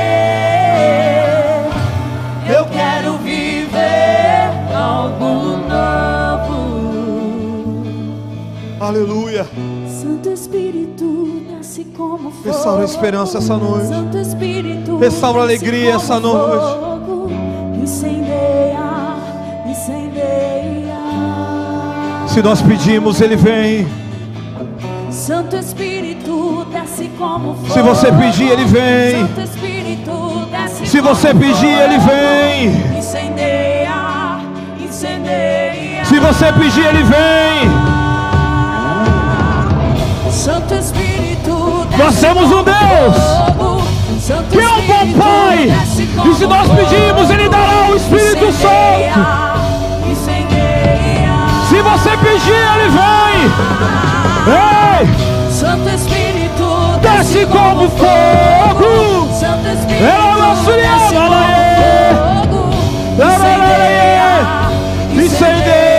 [8.91, 9.47] Aleluia.
[9.87, 12.43] Santo Espírito, desce como fogo.
[12.43, 13.87] Restaura a esperança essa noite.
[13.87, 16.65] Santo Espírito, Restaura a alegria essa noite.
[16.77, 17.31] fogo.
[17.81, 19.15] Incendeia,
[19.65, 20.97] incendeia.
[22.27, 23.87] Se nós pedimos, Ele vem.
[25.09, 27.71] Santo Espírito, desce como fogo.
[27.73, 29.25] Se você pedir, Ele vem.
[29.25, 30.11] Santo Espírito,
[30.51, 31.79] desce Se você pedir.
[31.79, 32.97] Ele vem.
[32.99, 34.41] Incendeia,
[34.83, 36.03] incendeia.
[36.03, 37.90] Se você pedir, Ele vem.
[40.41, 43.15] Santo Espírito, Nós temos um Deus
[44.49, 45.69] que é um bom Pai.
[45.69, 46.79] E se nós fogo.
[46.79, 49.19] pedirmos, Ele dará o Espírito Santo.
[51.69, 53.51] Se você pedir, Ele vem.
[54.57, 59.29] Ei, Santo Espírito, desce como fogo.
[59.39, 61.37] Santo Espírito, nosso desce como
[62.47, 62.69] fogo.
[63.13, 64.47] Incendeia,
[65.13, 65.90] Incendeia.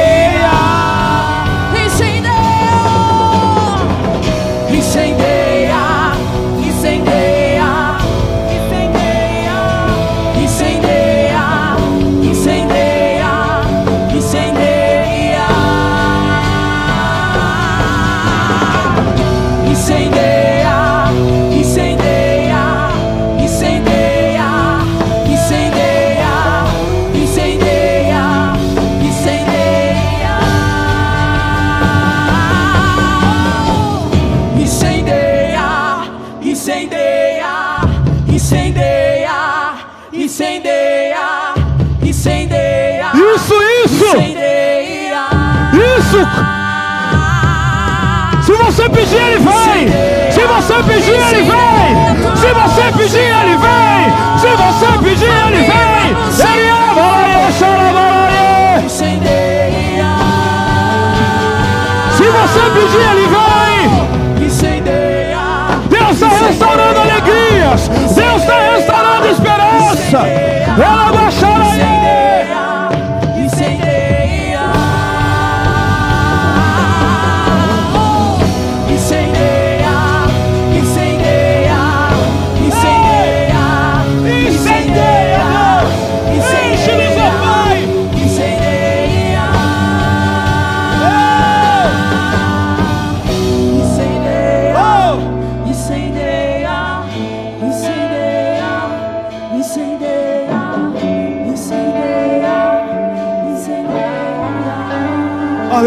[51.13, 52.37] Pedir, ele vem.
[52.37, 54.13] Se você pedir, ele vem.
[54.39, 56.17] Se você pedir, ele vem.
[56.49, 58.85] Ele xarabaraie.
[58.85, 60.13] Incendeia.
[62.17, 63.43] Se você pedir, ele vem.
[65.89, 67.89] Deus está restaurando alegrias.
[67.89, 70.52] Deus está restaurando esperança.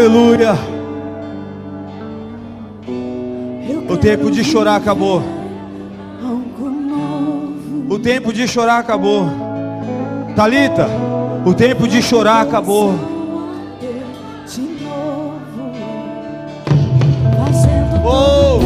[0.06, 0.54] Aleluia.
[3.88, 5.20] O tempo de chorar acabou.
[7.90, 9.28] O tempo de chorar acabou.
[10.36, 10.88] Talita,
[11.44, 12.94] o tempo de chorar acabou.
[18.04, 18.60] Oh!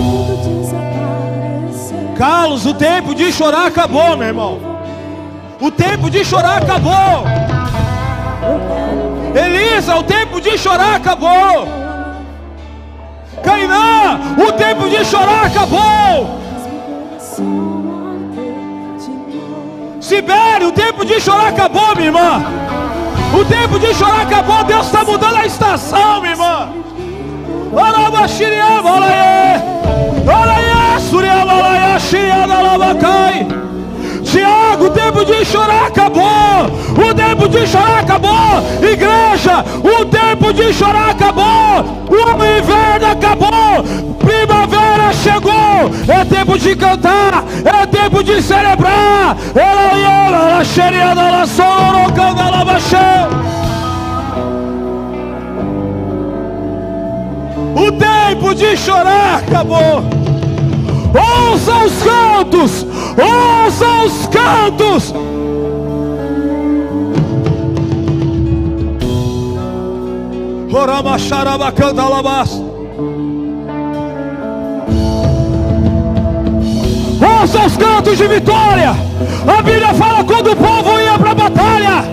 [2.18, 4.58] Carlos, o tempo de chorar acabou, meu irmão.
[5.58, 7.24] O tempo de chorar acabou.
[9.34, 11.68] Elisa, o tempo de chorar acabou.
[13.42, 16.40] Cainã, o tempo de chorar acabou.
[20.00, 22.44] Sibério, o tempo de chorar acabou, minha irmã.
[23.32, 24.64] O tempo de chorar acabou.
[24.64, 26.72] Deus está mudando a estação, minha irmã.
[27.76, 29.62] Arabaxiriaba, olaie.
[30.26, 33.59] Olaie, suriaba, olaie, xiriada, alabacai.
[34.20, 36.22] Tiago, o tempo de chorar acabou.
[36.96, 38.62] O tempo de chorar acabou.
[38.82, 42.00] Igreja, o tempo de chorar acabou.
[42.08, 43.84] O inverno acabou.
[44.18, 45.90] Primavera chegou.
[46.08, 47.44] É tempo de cantar.
[47.64, 49.36] É tempo de celebrar.
[57.74, 60.19] O tempo de chorar acabou.
[61.12, 62.86] Ouça os cantos,
[63.18, 65.14] ouça os cantos.
[70.72, 72.62] Oramacharabacanta labas.
[77.20, 78.94] Ouça os cantos de vitória.
[79.46, 82.04] A Bíblia fala quando o povo ia para a batalha.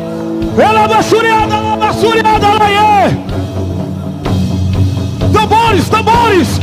[0.57, 3.17] Ela baixuriada, ela baixuriada, laie.
[5.31, 6.56] Tambores, tambores.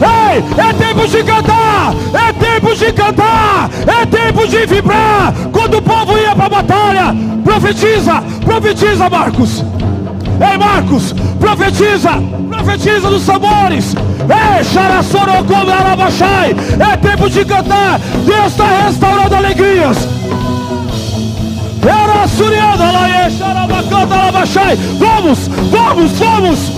[0.00, 5.32] Ei, é tempo de cantar, é tempo de cantar, é tempo de vibrar.
[5.52, 9.64] Quando o povo ia para a batalha, profetiza, profetiza, Marcos.
[10.40, 12.10] Ei, Marcos, profetiza,
[12.48, 13.94] profetiza dos tambores.
[13.96, 17.98] Ei, Xarassorocomo Arabachai, é tempo de cantar.
[18.24, 20.18] Deus está restaurando alegrias.
[24.98, 26.77] Vamos, vamos, vamos.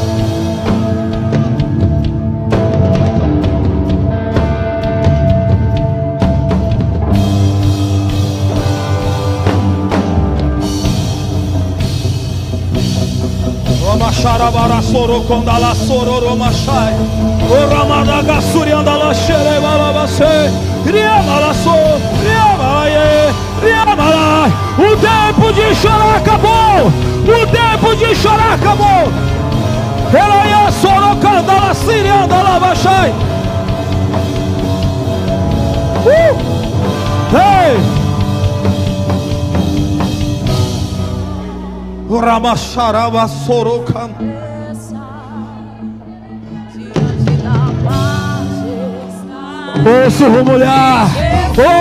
[14.21, 14.51] sarabás.
[14.61, 16.93] Ramacharabara soro condala sororo machai.
[17.49, 20.51] O ramadaga suriandala xere balabase.
[20.85, 21.75] Riamala so,
[22.23, 24.51] riamalaie, riamalai.
[24.77, 26.91] O tempo de chorar acabou.
[27.27, 29.11] O tempo de chorar acabou.
[30.13, 33.13] Ela ia soro candala siriandala baixai.
[36.05, 36.35] Uh!
[37.33, 37.79] Ei!
[37.79, 38.00] Ramacharaba
[42.11, 42.39] Da
[47.83, 49.01] majestade.
[50.03, 51.07] Ouça o rumulhar,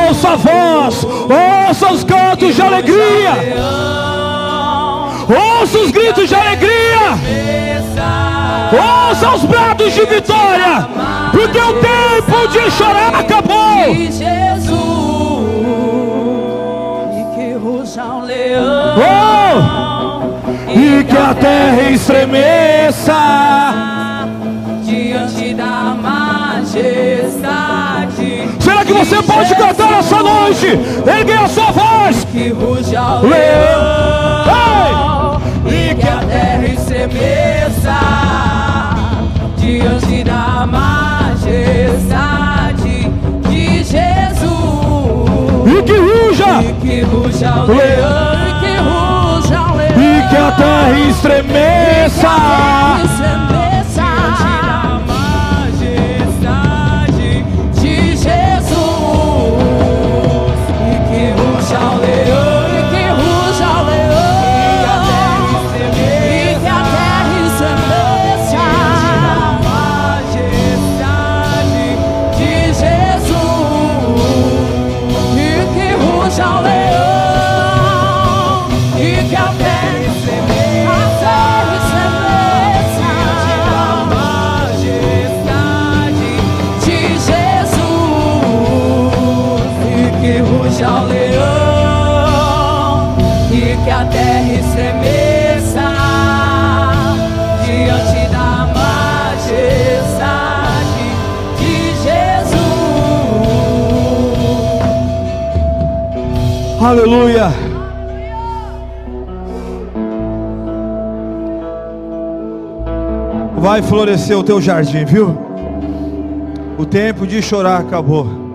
[0.09, 3.57] ouça a voz, ouça os cantos de alegria,
[5.29, 7.19] ouça os gritos de alegria,
[8.73, 10.89] ouça os brados de vitória,
[11.33, 13.95] porque o tempo de chorar acabou.
[13.95, 14.21] de Jesus
[17.35, 19.80] que ruja leão Oh!
[20.73, 23.13] E que a terra estremeça.
[24.85, 27.41] diante da majestade.
[28.61, 30.67] Será que você pode cantar essa noite.
[31.07, 32.25] Ergue a sua voz.
[32.25, 34.51] Que ruja o leão
[35.67, 38.01] e que a terra estremeça
[39.57, 41.51] diante da majestade
[43.49, 44.41] de Jesus.
[45.67, 46.63] E que ruja.
[46.63, 48.40] E que ruja o leão
[50.51, 52.29] a terra estremeça.
[90.71, 91.41] Ruja o leão
[93.51, 95.83] e que a terra estremeça
[97.65, 98.69] diante da
[99.43, 99.67] majestade
[101.59, 102.61] de Jesus.
[106.81, 107.53] Aleluia.
[113.57, 115.37] Vai florescer o teu jardim, viu?
[116.79, 118.50] O tempo de chorar acabou.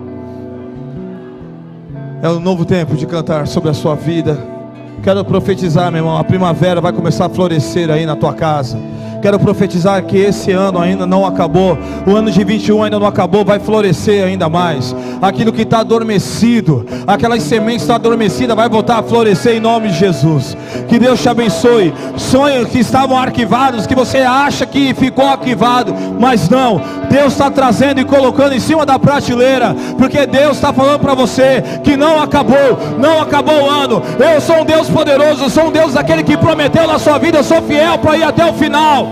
[2.22, 4.38] É o novo tempo de cantar sobre a sua vida.
[5.02, 8.78] Quero profetizar, meu irmão, a primavera vai começar a florescer aí na tua casa.
[9.20, 13.44] Quero profetizar que esse ano ainda não acabou, o ano de 21 ainda não acabou,
[13.44, 14.94] vai florescer ainda mais.
[15.20, 19.88] Aquilo que está adormecido, aquelas sementes que estão adormecidas, vai voltar a florescer em nome
[19.88, 20.56] de Jesus.
[20.88, 21.92] Que Deus te abençoe.
[22.16, 26.80] Sonhos que estavam arquivados, que você acha que ficou arquivado, mas não.
[27.10, 31.62] Deus está trazendo e colocando em cima da prateleira, porque Deus está falando para você
[31.82, 34.02] que não acabou, não acabou o ano.
[34.18, 37.38] Eu sou um Deus poderoso, eu sou um Deus aquele que prometeu na sua vida,
[37.38, 39.05] eu sou fiel para ir até o final.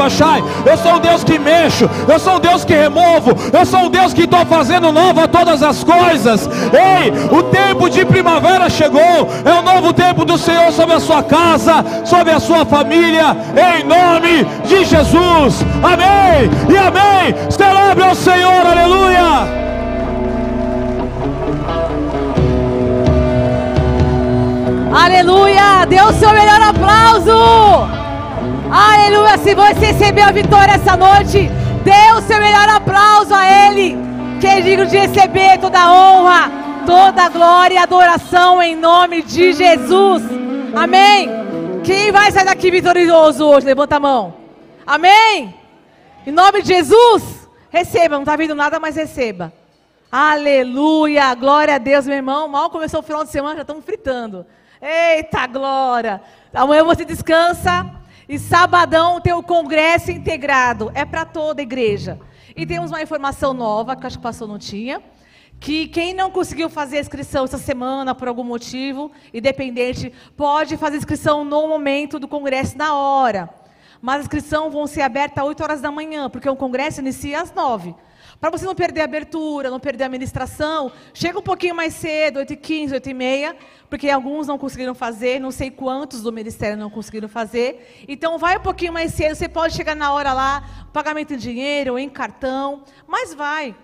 [0.00, 0.42] Baixai.
[0.64, 3.90] Eu sou um Deus que mexo, eu sou um Deus que removo, eu sou um
[3.90, 6.48] Deus que estou fazendo nova todas as coisas.
[6.72, 11.22] Ei, o tempo de primavera chegou, é o novo tempo do Senhor sobre a sua
[11.22, 15.64] casa, sobre a sua família, em nome de Jesus.
[15.82, 17.50] Amém e amém.
[17.50, 19.60] Celebre ao Senhor, aleluia.
[24.92, 25.84] Aleluia!
[25.86, 27.99] Dê o seu melhor aplauso!
[28.72, 29.36] Aleluia!
[29.38, 31.50] Se você recebeu a vitória essa noite,
[31.82, 33.96] dê o seu melhor aplauso a Ele,
[34.40, 36.52] que é digno de receber toda a honra,
[36.86, 40.22] toda a glória e adoração em nome de Jesus.
[40.72, 41.28] Amém!
[41.82, 43.66] Quem vai sair daqui vitorioso hoje?
[43.66, 44.34] Levanta a mão.
[44.86, 45.52] Amém!
[46.24, 49.52] Em nome de Jesus, receba, não está vindo nada, mas receba.
[50.12, 52.46] Aleluia, glória a Deus, meu irmão.
[52.46, 54.46] Mal começou o final de semana, já estamos fritando.
[54.80, 56.22] Eita glória!
[56.54, 57.98] Amanhã você descansa
[58.30, 60.92] e sabadão tem o congresso integrado.
[60.94, 62.20] É para toda a igreja.
[62.56, 65.02] E temos uma informação nova que acho que passou não tinha.
[65.58, 70.96] Que quem não conseguiu fazer a inscrição essa semana por algum motivo, independente, pode fazer
[70.96, 73.50] inscrição no momento do congresso na hora.
[74.00, 77.42] Mas as inscrições vão ser abertas às 8 horas da manhã, porque o congresso inicia
[77.42, 77.96] às 9.
[78.40, 82.40] Para você não perder a abertura, não perder a administração, chega um pouquinho mais cedo,
[82.40, 83.54] 8h15, 8h30,
[83.90, 88.04] porque alguns não conseguiram fazer, não sei quantos do ministério não conseguiram fazer.
[88.08, 91.98] Então vai um pouquinho mais cedo, você pode chegar na hora lá, pagamento em dinheiro,
[91.98, 93.76] em cartão, mas vai.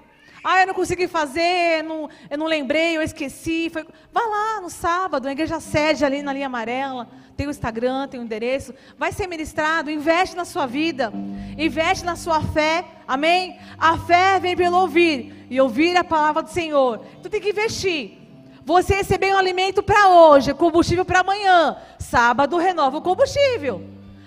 [0.49, 3.69] Ah, eu não consegui fazer, não, eu não lembrei, eu esqueci.
[3.69, 3.85] Foi...
[4.15, 7.09] Lá no sábado, na igreja sede ali na linha amarela.
[7.37, 8.73] Tem o Instagram, tem o endereço.
[8.97, 11.13] Vai ser ministrado, investe na sua vida.
[11.59, 12.85] Investe na sua fé.
[13.09, 13.59] Amém?
[13.77, 15.49] A fé vem pelo ouvir.
[15.51, 17.01] E ouvir a palavra do Senhor.
[17.25, 18.17] Tu tem que investir.
[18.65, 21.77] Você recebeu um alimento para hoje, combustível para amanhã.
[21.99, 23.83] Sábado renova o combustível.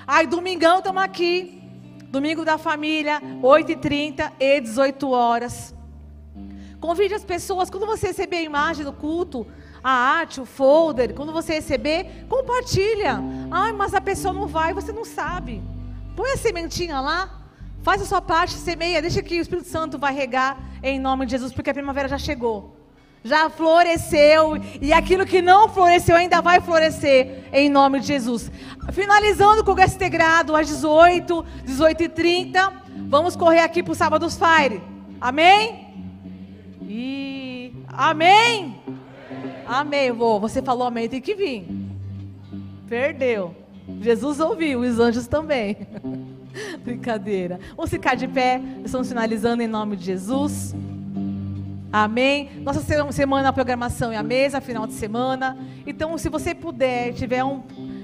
[0.05, 1.63] Aí domingão estamos aqui.
[2.09, 5.78] Domingo da família, 8h30 e 18 horas.
[6.80, 9.45] Convide as pessoas, quando você receber a imagem do culto,
[9.84, 13.19] a arte, o folder, quando você receber, compartilha.
[13.51, 15.61] Ai, mas a pessoa não vai, você não sabe.
[16.15, 17.41] Põe a sementinha lá,
[17.82, 21.32] faz a sua parte, semeia, deixa que o Espírito Santo vai regar em nome de
[21.32, 22.75] Jesus, porque a primavera já chegou.
[23.21, 28.49] Já floresceu e aquilo que não floresceu ainda vai florescer em nome de Jesus.
[28.93, 32.73] Finalizando o Congresso Integrado às 18, 18h30.
[33.09, 34.82] Vamos correr aqui para o Sábados Fire.
[35.19, 35.88] Amém?
[36.91, 38.75] E amém?
[39.67, 40.39] Amém, vô.
[40.39, 41.67] Você falou amém, tem que vir.
[42.87, 43.53] Perdeu.
[44.01, 45.77] Jesus ouviu, os anjos também.
[46.83, 47.59] Brincadeira.
[47.75, 48.59] Vamos ficar de pé.
[48.83, 50.75] Estamos finalizando em nome de Jesus.
[51.91, 52.49] Amém?
[52.61, 55.55] Nossa se- semana a programação é a mesa, final de semana.
[55.85, 57.61] Então, se você puder, tiver um,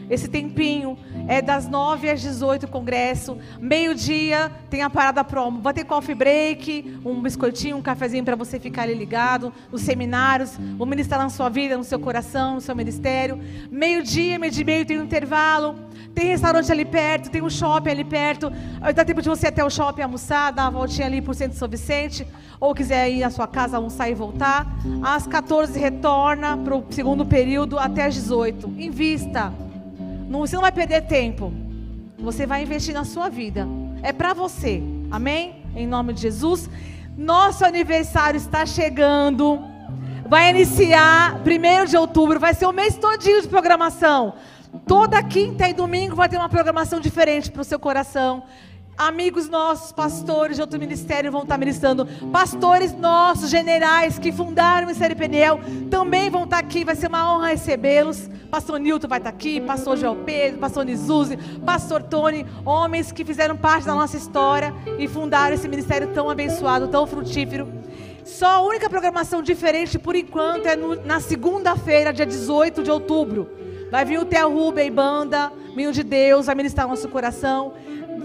[0.10, 0.96] esse tempinho,
[1.28, 3.38] é das 9 às 18 o congresso.
[3.60, 5.62] Meio-dia tem a parada promo.
[5.62, 9.52] Vai ter coffee break, um biscoitinho, um cafezinho para você ficar ali ligado.
[9.72, 13.40] Nos seminários, vou ministrar na sua vida, no seu coração, no seu ministério.
[13.72, 15.76] Meio-dia, meio-dia e meio tem um intervalo.
[16.14, 18.50] Tem restaurante ali perto, tem um shopping ali perto.
[18.96, 21.58] Dá tempo de você ir até o shopping almoçar, dar uma voltinha ali por Centro
[21.58, 22.26] São Vicente.
[22.58, 24.66] Ou quiser ir à sua casa almoçar e voltar.
[25.04, 28.74] Às 14 retorna para o segundo período até às 18.
[28.78, 29.65] Invista.
[30.28, 31.54] Não, você não vai perder tempo.
[32.18, 33.68] Você vai investir na sua vida.
[34.02, 34.82] É para você.
[35.12, 35.64] Amém?
[35.76, 36.70] Em nome de Jesus.
[37.18, 39.60] Nosso aniversário está chegando.
[40.28, 42.40] Vai iniciar 1 de outubro.
[42.40, 44.34] Vai ser o mês todinho de programação.
[44.88, 48.44] Toda quinta e domingo vai ter uma programação diferente para o seu coração.
[48.98, 52.06] Amigos nossos, pastores de outro ministério vão estar ministrando.
[52.32, 55.60] Pastores nossos, generais que fundaram o Ministério Peniel,
[55.92, 56.86] também vão estar aqui.
[56.86, 58.30] Vai ser uma honra recebê-los.
[58.50, 61.36] Pastor Nilton vai estar aqui, Pastor João Pedro, Pastor Nizuzi,
[61.66, 66.88] Pastor Tony, homens que fizeram parte da nossa história e fundaram esse ministério tão abençoado,
[66.88, 67.68] tão frutífero.
[68.24, 73.50] Só a única programação diferente por enquanto é no- na segunda-feira, dia 18 de outubro.
[73.92, 77.74] Vai vir o Theo Rubem, banda, Minho de Deus, vai ministrar nosso coração.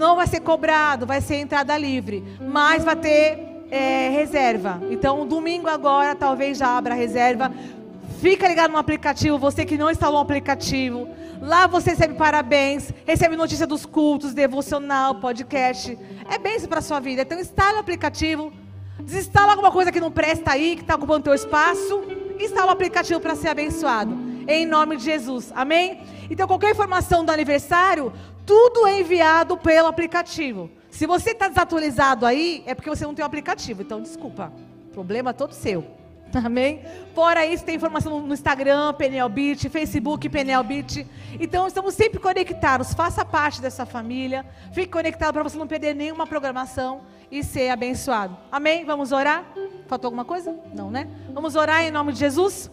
[0.00, 4.80] Não vai ser cobrado, vai ser entrada livre, mas vai ter é, reserva.
[4.90, 7.52] Então, domingo agora, talvez já abra reserva.
[8.18, 11.06] Fica ligado no aplicativo, você que não instalou o aplicativo.
[11.42, 15.98] Lá você recebe parabéns, recebe notícia dos cultos, devocional, podcast.
[16.30, 17.20] É bênção para sua vida.
[17.20, 18.50] Então, instale o aplicativo.
[19.00, 22.04] Desinstala alguma coisa que não presta aí, que está ocupando teu espaço.
[22.40, 24.16] Instala o aplicativo para ser abençoado.
[24.48, 25.52] Em nome de Jesus.
[25.54, 26.00] Amém?
[26.30, 28.12] Então, qualquer informação do aniversário,
[28.50, 30.68] tudo é enviado pelo aplicativo.
[30.90, 33.82] Se você está desatualizado aí, é porque você não tem o aplicativo.
[33.82, 34.52] Então, desculpa.
[34.92, 35.86] Problema todo seu.
[36.34, 36.84] Amém?
[37.14, 41.06] Fora isso, tem informação no Instagram, Peniel Beat, Facebook, Peniel Beat.
[41.38, 42.92] Então, estamos sempre conectados.
[42.92, 44.44] Faça parte dessa família.
[44.72, 48.36] Fique conectado para você não perder nenhuma programação e ser abençoado.
[48.50, 48.84] Amém?
[48.84, 49.44] Vamos orar?
[49.86, 50.58] Faltou alguma coisa?
[50.74, 51.06] Não, né?
[51.32, 52.68] Vamos orar em nome de Jesus?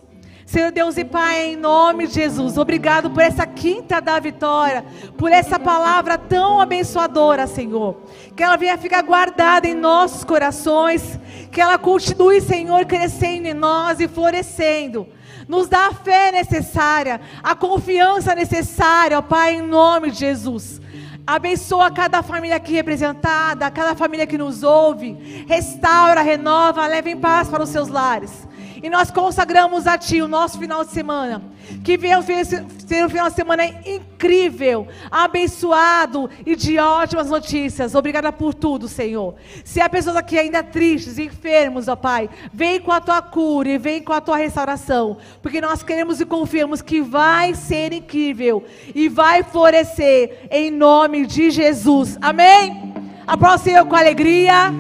[0.48, 4.86] Senhor Deus e Pai, em nome de Jesus, obrigado por essa quinta da vitória,
[5.18, 7.98] por essa palavra tão abençoadora, Senhor.
[8.34, 11.20] Que ela venha ficar guardada em nossos corações,
[11.52, 15.06] que ela continue, Senhor, crescendo em nós e florescendo.
[15.50, 20.80] Nos dá a fé necessária, a confiança necessária, ó Pai, em nome de Jesus.
[21.28, 25.46] Abençoa cada família aqui representada, cada família que nos ouve.
[25.46, 28.48] Restaura, renova, leva em paz para os seus lares.
[28.82, 31.42] E nós consagramos a Ti o nosso final de semana.
[31.84, 37.96] Que venha ser um final de semana incrível, abençoado e de ótimas notícias.
[37.96, 39.36] Obrigada por tudo, Senhor.
[39.66, 43.78] Se há pessoas aqui ainda tristes, enfermos, ó Pai, vem com a Tua cura e
[43.78, 45.18] vem com a Tua restauração.
[45.42, 48.64] Porque nós queremos e confiamos que vai ser incrível
[48.94, 52.18] e vai florescer em nome de Jesus.
[52.22, 52.94] Amém?
[53.26, 54.72] Aplaude o Senhor com alegria.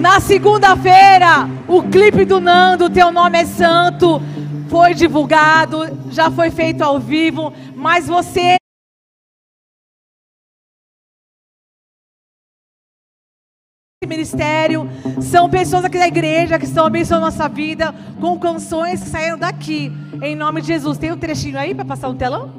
[0.00, 4.18] Na segunda-feira, o clipe do Nando, Teu Nome é Santo,
[4.70, 8.56] foi divulgado, já foi feito ao vivo, mas você.
[14.06, 14.88] Ministério,
[15.20, 19.92] são pessoas aqui da igreja que estão abençoando nossa vida com canções que saíram daqui,
[20.22, 20.96] em nome de Jesus.
[20.96, 22.50] Tem um trechinho aí para passar no telão?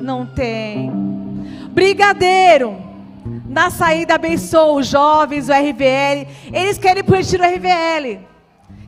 [0.00, 0.90] Não tem.
[1.70, 2.91] Brigadeiro
[3.52, 6.26] na saída abençoa os jovens, o RVL.
[6.52, 8.26] Eles querem preencher o RVL.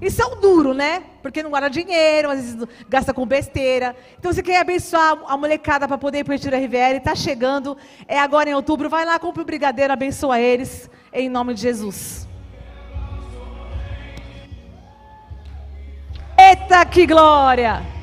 [0.01, 1.03] Isso é um duro, né?
[1.23, 3.95] Porque não guarda dinheiro, às vezes gasta com besteira.
[4.19, 6.97] Então você quer abençoar a molecada para poder preencher o RVL.
[6.97, 7.77] Está chegando,
[8.09, 8.89] é agora em outubro.
[8.89, 12.27] Vai lá, compra o brigadeiro, abençoa eles, em nome de Jesus.
[16.39, 17.94] Eita, que glória!